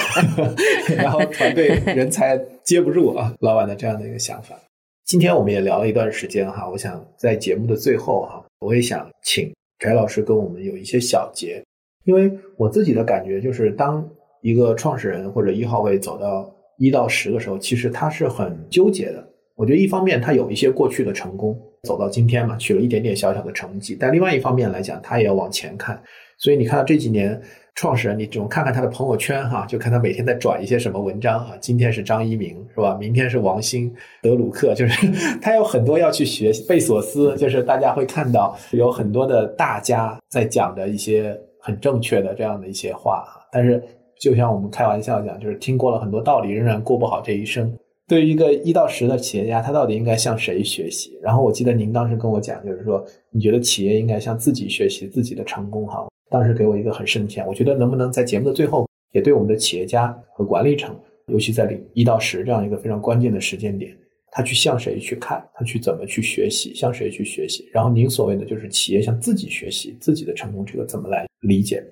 [0.96, 4.56] 然后团队人才接不住啊，老板的这样的一个想法。
[5.04, 11.62] 今天我们也聊了一段时间哈，我想在节目的最后哈，我也想请翟老师跟我们有一些小结，
[12.04, 14.08] 因为我自己的感觉就是，当
[14.42, 16.48] 一个创始人或者一号位走到
[16.78, 19.28] 一到十的时候，其实他是很纠结的。
[19.56, 23.96] 我觉得一方面他有一些过去的成功，走到今天嘛，取了一点点小小的成绩。
[23.98, 26.00] 但另外一方面来讲，他也要往前看。
[26.38, 27.40] 所以你看到这几年
[27.74, 31.54] 创始人，你总看看他的朋友圈哈，就看他每天在转一些什么文章哈。
[31.58, 32.96] 今天是张一鸣是吧？
[33.00, 33.92] 明天是王兴、
[34.22, 35.10] 德鲁克，就是
[35.40, 43.24] 他有很多要去学贝索斯，就是大家会看到有很多的大家在讲的一些很正确的这样的一些话。
[43.50, 43.82] 但是
[44.20, 47.74] 就像我们开玩笑讲，就是听过了很多道理，仍然过不好这一生。
[48.06, 51.18] 对于一个一到十的企业家，他到底应该向谁学习？
[51.22, 56.06] 然后我记得您当时跟我讲，就是说你觉得企业应该向自己学习自己的成功哈。
[56.32, 63.94] 当时给我一个很深的我觉得能不能在节目的最后也对我们的企业家和管理层，尤其在一到十这样一个非常关键的时间点，
[64.30, 67.68] 他去向谁去看，他去怎么去学习，向谁去学习。
[67.70, 71.84] 然后您所谓的就是企业向自己学习自己的成功，这个怎么来理解？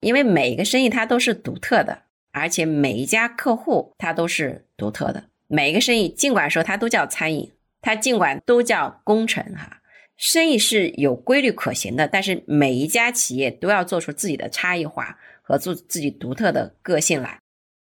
[0.00, 5.24] 因为每一个生意它都是独特的，而且每一家客户它都是独特的。
[5.46, 9.75] 每一个生意，尽管说它都叫餐饮，它尽管都叫工程，哈。
[10.16, 17.38] 生意是有规律可行的，但是每一家企业都要做出自己的差异化和做自己独特的个性来。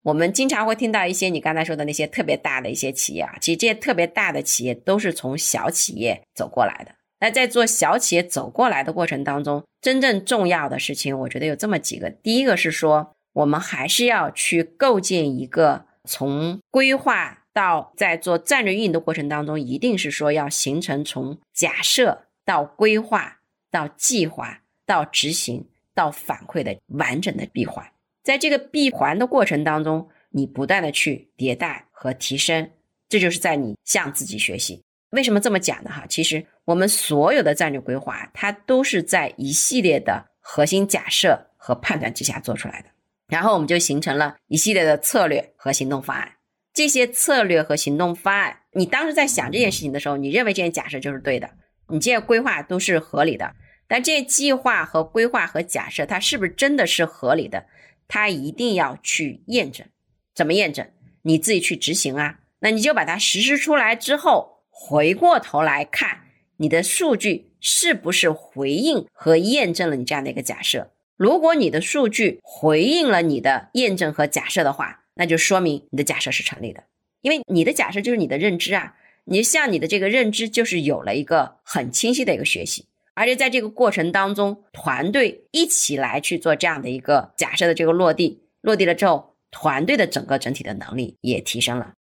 [0.03, 6.95] 我们经常会听到一些你刚才说的那些特别大的一些企业啊，其实这些特别大的企业都是从小企业走过来的。
[7.21, 12.09] 那在做小企业走过来的过程当中，真正重要的事情，我觉得有这么几个。
[12.09, 17.40] 第一个是说，我们还是要去构建一个从规划。
[17.53, 23.41] 到在做战略运营的过程当中，一定是说要形成从假设到规划
[23.71, 27.85] 到计划到执行到反馈的完整的闭环。
[28.23, 32.71] 在这个闭环的过程当中，你不断的去迭代和提升，
[33.09, 34.83] 这就是在你向自己学习。
[35.11, 35.91] 为什么这么讲呢？
[35.91, 42.89] 哈，其实我们所有的战略规划，它都是在一系列的核心假设和判断之下做出来的，
[43.27, 46.31] 然后我们就形成了一系列的策略和行动方案。
[46.73, 51.51] 这些策略和行动方案，你当时在想这件事情的时候，你认为这些假设就是对的，
[51.89, 53.55] 你这些规划都是合理的。
[53.89, 57.67] 但这些计划和规划和假设，它是不是真的是合理的？
[58.07, 59.85] 它一定要去验证。
[60.33, 60.87] 怎么验证？
[61.23, 62.39] 你自己去执行啊。
[62.61, 66.21] 那你就把它实施出来之后，回过头来看
[66.59, 70.93] 你的数据是不是回应和验证了你这样的一个假设。
[71.17, 76.85] 如果你的数据回应了你的验证和假设的话，那就说明你的假设是成立的，
[77.21, 91.93] 因为你的假设就是你的认知啊，你向你的这个认知就是有了一个很清晰的一个学习，而且在这个过程当中，团队一起来去做这样的一个假设的这个落地，落地了之后，团队的整个整体的能力也提升了。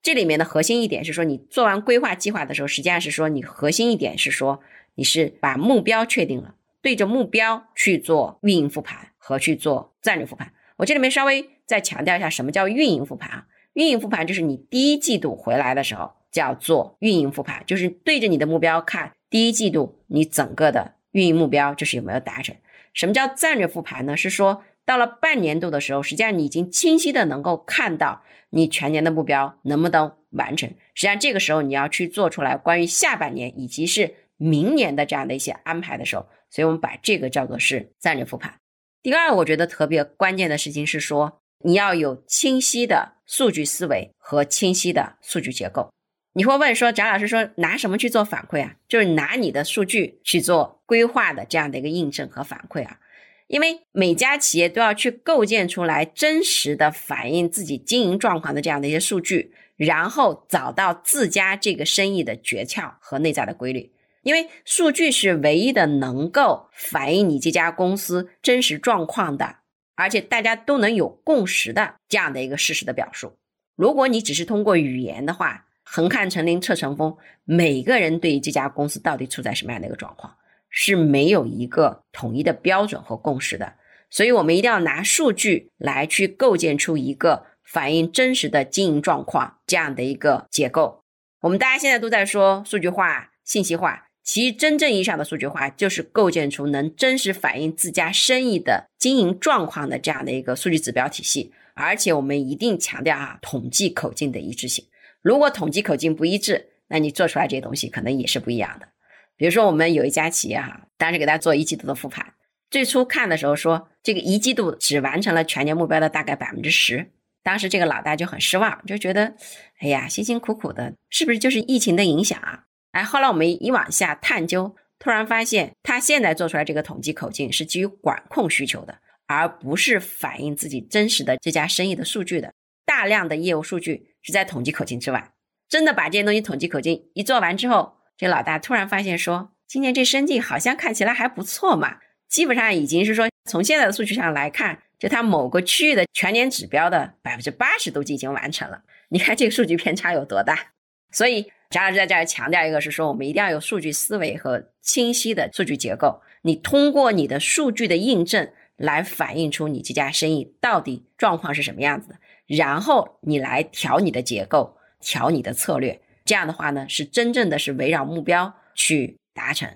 [0.00, 4.60] 这里面的核心一点是说，你做完规划计划的时候，实际上是说你核心一点是说
[4.94, 10.52] 你是把目标确定了，对着目标去做运营复盘和去做战略复盘。
[10.76, 11.50] 我这里面稍微。
[11.66, 13.46] 再强调一下，什么叫运营复盘啊？
[13.72, 22.54] 运营复盘就是你第一季度回来的时候叫做运营复盘，就是对着你的目标看，第一季度你整个的运营目标就是有没有达成。
[22.92, 24.16] 什么叫战略复盘呢？
[24.16, 30.68] 是说到了半年度的时候，实际上你已经清晰的能够看到你全年的目标能不能完成。
[30.94, 38.54] 实际上这个时候你要去做出来关于下半年以及是明年的这样的一些安排的时候，所以我们把这个叫做是战略复盘。
[39.02, 41.40] 第二，我觉得特别关键的事情是说。
[41.64, 45.90] 你要有清晰的数据思维和清晰的数据结构。
[46.34, 48.74] 你会问说，翟老师说拿什么去做反馈啊？
[48.86, 52.98] 就是拿你的数据去做规划的这样的一个印证和反馈啊。
[53.46, 63.92] 因为每家企业都要去构建出来真实的反映自己经营状况的这样的一些数据，然后找到自家这个生意的诀窍和内在的规律。
[64.22, 69.56] 因为数据是唯一的能够反映你这家公司真实状况的。
[69.96, 73.36] 而且大家都能有共识的这样的一个事实的表述。
[73.76, 80.36] 如果你只是通过语言的话，横看成岭侧成峰，每个人对于这家公司到底处在什么样的一个状况
[80.70, 83.74] 是没有一个统一的标准和共识的。
[84.10, 91.02] 所以，我们一定要拿数据来去构建出一个反映真实的经营状况这样的一个结构。
[91.40, 94.06] 我们大家现在都在说数据化、信息化。
[94.24, 101.52] 其真正意义上的数据化，就是构建出能真实反映自家生意的经营状况的这样的一个数据指标体系。
[101.74, 104.84] 而且我们一定强调啊，统计口径的一致性。
[105.20, 108.88] 如果统计口径不一致，那你做出来这些东西可能也是不一样的。
[109.36, 112.34] 比如说，我们有一家企业哈，当时给大家做一季度的复盘，
[112.70, 117.10] 最初看的时候说，这个一季度只完成了全年目标的大概百分之十。
[117.42, 119.34] 当时这个老大就很失望，就觉得，
[119.80, 122.64] 哎呀，辛辛苦苦的，是不是就是疫情的影响啊？
[122.94, 132.52] 哎，后来我们一往下探究，突然发现他现在做出来这个统计口径是基于管控需求的，而不是反映自己真实的这家生意的数据的。
[132.86, 135.32] 大量的业务数据是在统计口径之外。
[135.68, 141.96] 真的把这些东西统计口径一做完之后，这老大突然发现说，今年这生计好像看起来还不错嘛。
[142.28, 148.82] 基本上已经是说，从现在的数据上来看，就它某个区域的全年指标的百分之八十都已经完成了。
[149.08, 150.73] 你看这个数据偏差有多大？
[151.14, 151.50] 所以。
[151.70, 156.20] 贾老师在这儿强调一个，是说我们一定要有数据思维和清晰的数据结构。
[156.42, 162.14] 你通过你的数据的印证来反映出你这家生意到底状况是什么样子的，
[162.46, 166.00] 然后你来调你的结构，调你的策略。
[166.24, 169.68] 这样的话呢，是真正的是围绕目标去达成。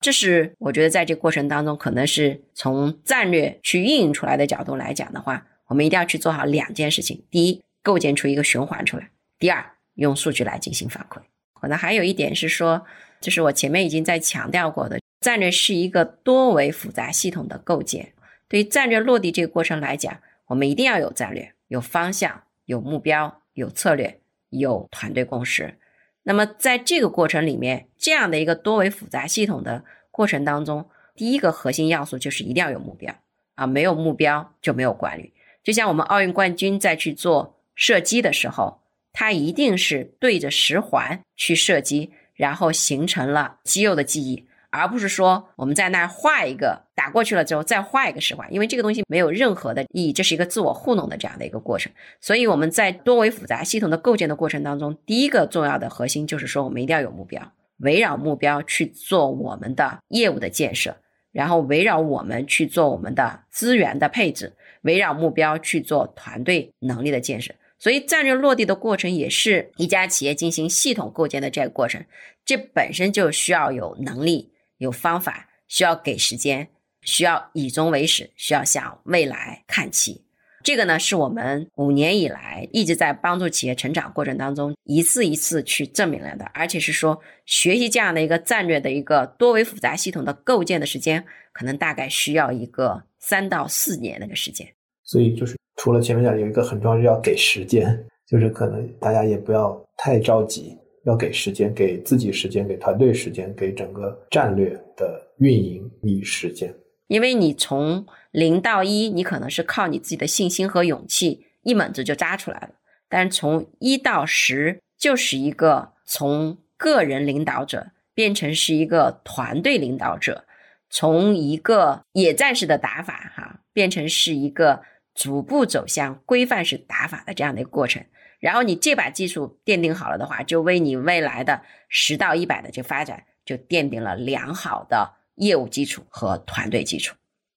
[0.00, 9.04] 这是我觉得在这过程当中，可能是从战略去运营出来的角度来讲的话，我们一定要去做好两件事情：第一，构建出一个循环出来；
[9.38, 9.64] 第二，
[9.94, 11.20] 用数据来进行反馈。
[11.52, 12.86] 可能还有一点是说，
[13.20, 18.14] 就是我前面已经在强调过的，战略是一个多维复杂系统的构建。
[18.48, 25.78] 对于战略落地这个过程来讲，我们一定要有战略、有方向、有目标、有策略、有团队共识。
[26.22, 33.14] 那么在这个过程里面，这样的一个多维复杂系统的过程当中，第一个核心要素就是一定要有目标
[33.56, 35.34] 啊，没有目标就没有管理。
[35.62, 38.79] 就像我们奥运冠军在去做射击的时候。
[39.12, 51.90] 它一定是对着十环去射击，然后形成了肌肉的记忆，而不是说我们在那儿画一个打过去了之后再画一个十环，因为这个东西没有任何的意义，这是一个自我糊弄的这样的一个过程。
[52.20, 60.96] 所以我们在多维复杂系统的构建的过程当中，第一个重要的核心就是说，我们一定要有目标，围绕目标去做我们的业务的建设，
[61.32, 64.52] 然后围绕我们去做我们的资源的配置，
[64.82, 67.52] 围绕目标去做团队能力的建设。
[67.80, 72.04] 所以，战略落地的过程也是一家企业进行系统构建的这个过程，
[72.44, 76.68] 这本身就需要有能力、有方法，需要给时间，
[77.00, 80.22] 需要以终为始，需要向未来看齐。
[80.62, 91.24] 这个呢，是我们五年以来一直在帮助企业成长过程当中一次一次去证明了的，而且是说学习这样的一个战略的一个多维复杂系统的构建的时间，
[91.54, 94.68] 可能大概需要一个三到四年那个时间。
[95.02, 95.56] 所以就是。
[95.82, 100.76] 除了前面讲有一个很重要，要给时间，就是可能大家也不要太着急，
[101.06, 106.70] 要给时间，给自己时间，给团队时间，给整个战略的运营以时间。
[107.06, 112.70] 因为你从零到一，你可能是靠你自己的信心和勇气一猛子就扎出来了，
[113.08, 120.44] 但是从一到十，就是一个从个人领导者变成是一个团队领导者，
[120.90, 124.82] 从一个野战式的打法哈，变成是一个。
[125.14, 128.02] 逐步走向规范式打法的这样的一个过程，
[128.38, 137.14] 然后你这把技术奠定好了的话，就为你未来的十到一百的这发展就奠定了良好的业务基础和团队基础。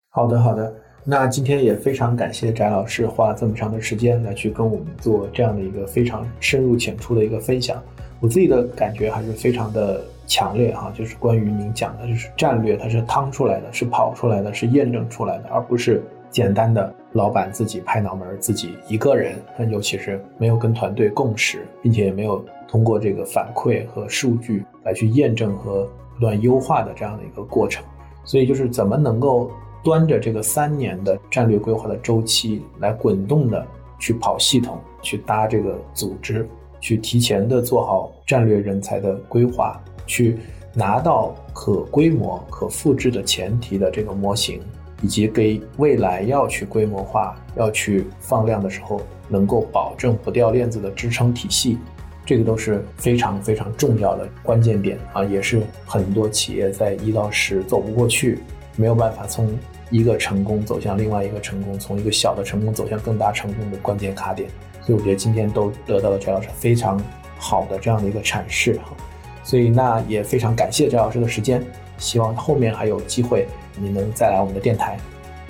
[0.10, 0.74] 好的，好的。
[1.06, 7.84] 那今天也非常感谢翟老师花这么长的时间来去跟我们做这样的一个非常深入浅出的一个分享。
[8.22, 16.01] 我自己的感觉还是非常的强烈哈，就是关于您讲的，就是战略它是趟出来的，是跑出来的，是验证出来的，而不是。
[16.34, 27.86] 简单的老板自己拍脑门，自己一个人，但尤其是没有跟团队共识，并且也没有通过这个反馈和数据来去验证和不断优化的这样的一个过程。
[28.25, 29.51] 所以，就是怎么能够
[29.84, 33.63] 端着这个三年的战略规划的周期来滚动的
[33.99, 36.49] 去跑系统，去搭这个组织，
[36.81, 40.39] 去提前的做好战略人才的规划，去
[40.73, 44.59] 拿到可规模、可复制的前提的这个模型。
[45.04, 51.78] 以及给未来要去规模化、要去放量的时候，能够保证不掉链子的支撑体系，
[52.26, 58.39] 这个都是非常非常重要的关键点啊，也是很多企业在一到十走不过去，
[58.78, 59.51] 没有办法从
[59.89, 64.49] 一个成功走向另外一个成功，从一个小的成功走向更大成功的关键卡点。
[64.82, 66.97] 所以我觉得今天都得到了翟老师非常
[67.38, 68.95] 好的这样的一个阐释哈，
[69.43, 71.62] 所以那也非常感谢翟老师的时间，
[71.97, 73.45] 希望后面还有机会。
[73.80, 74.97] 你能再来我们的电台，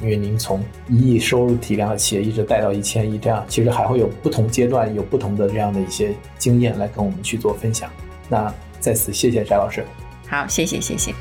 [0.01, 7.89] 因为您从一亿收入体量的企业一直带到一千亿，这样其实还会有不同阶段有不同的这样的一些经验来跟我们去做分享。
[8.29, 9.85] 那在此谢谢翟老师，
[10.27, 11.13] 好，谢谢谢谢。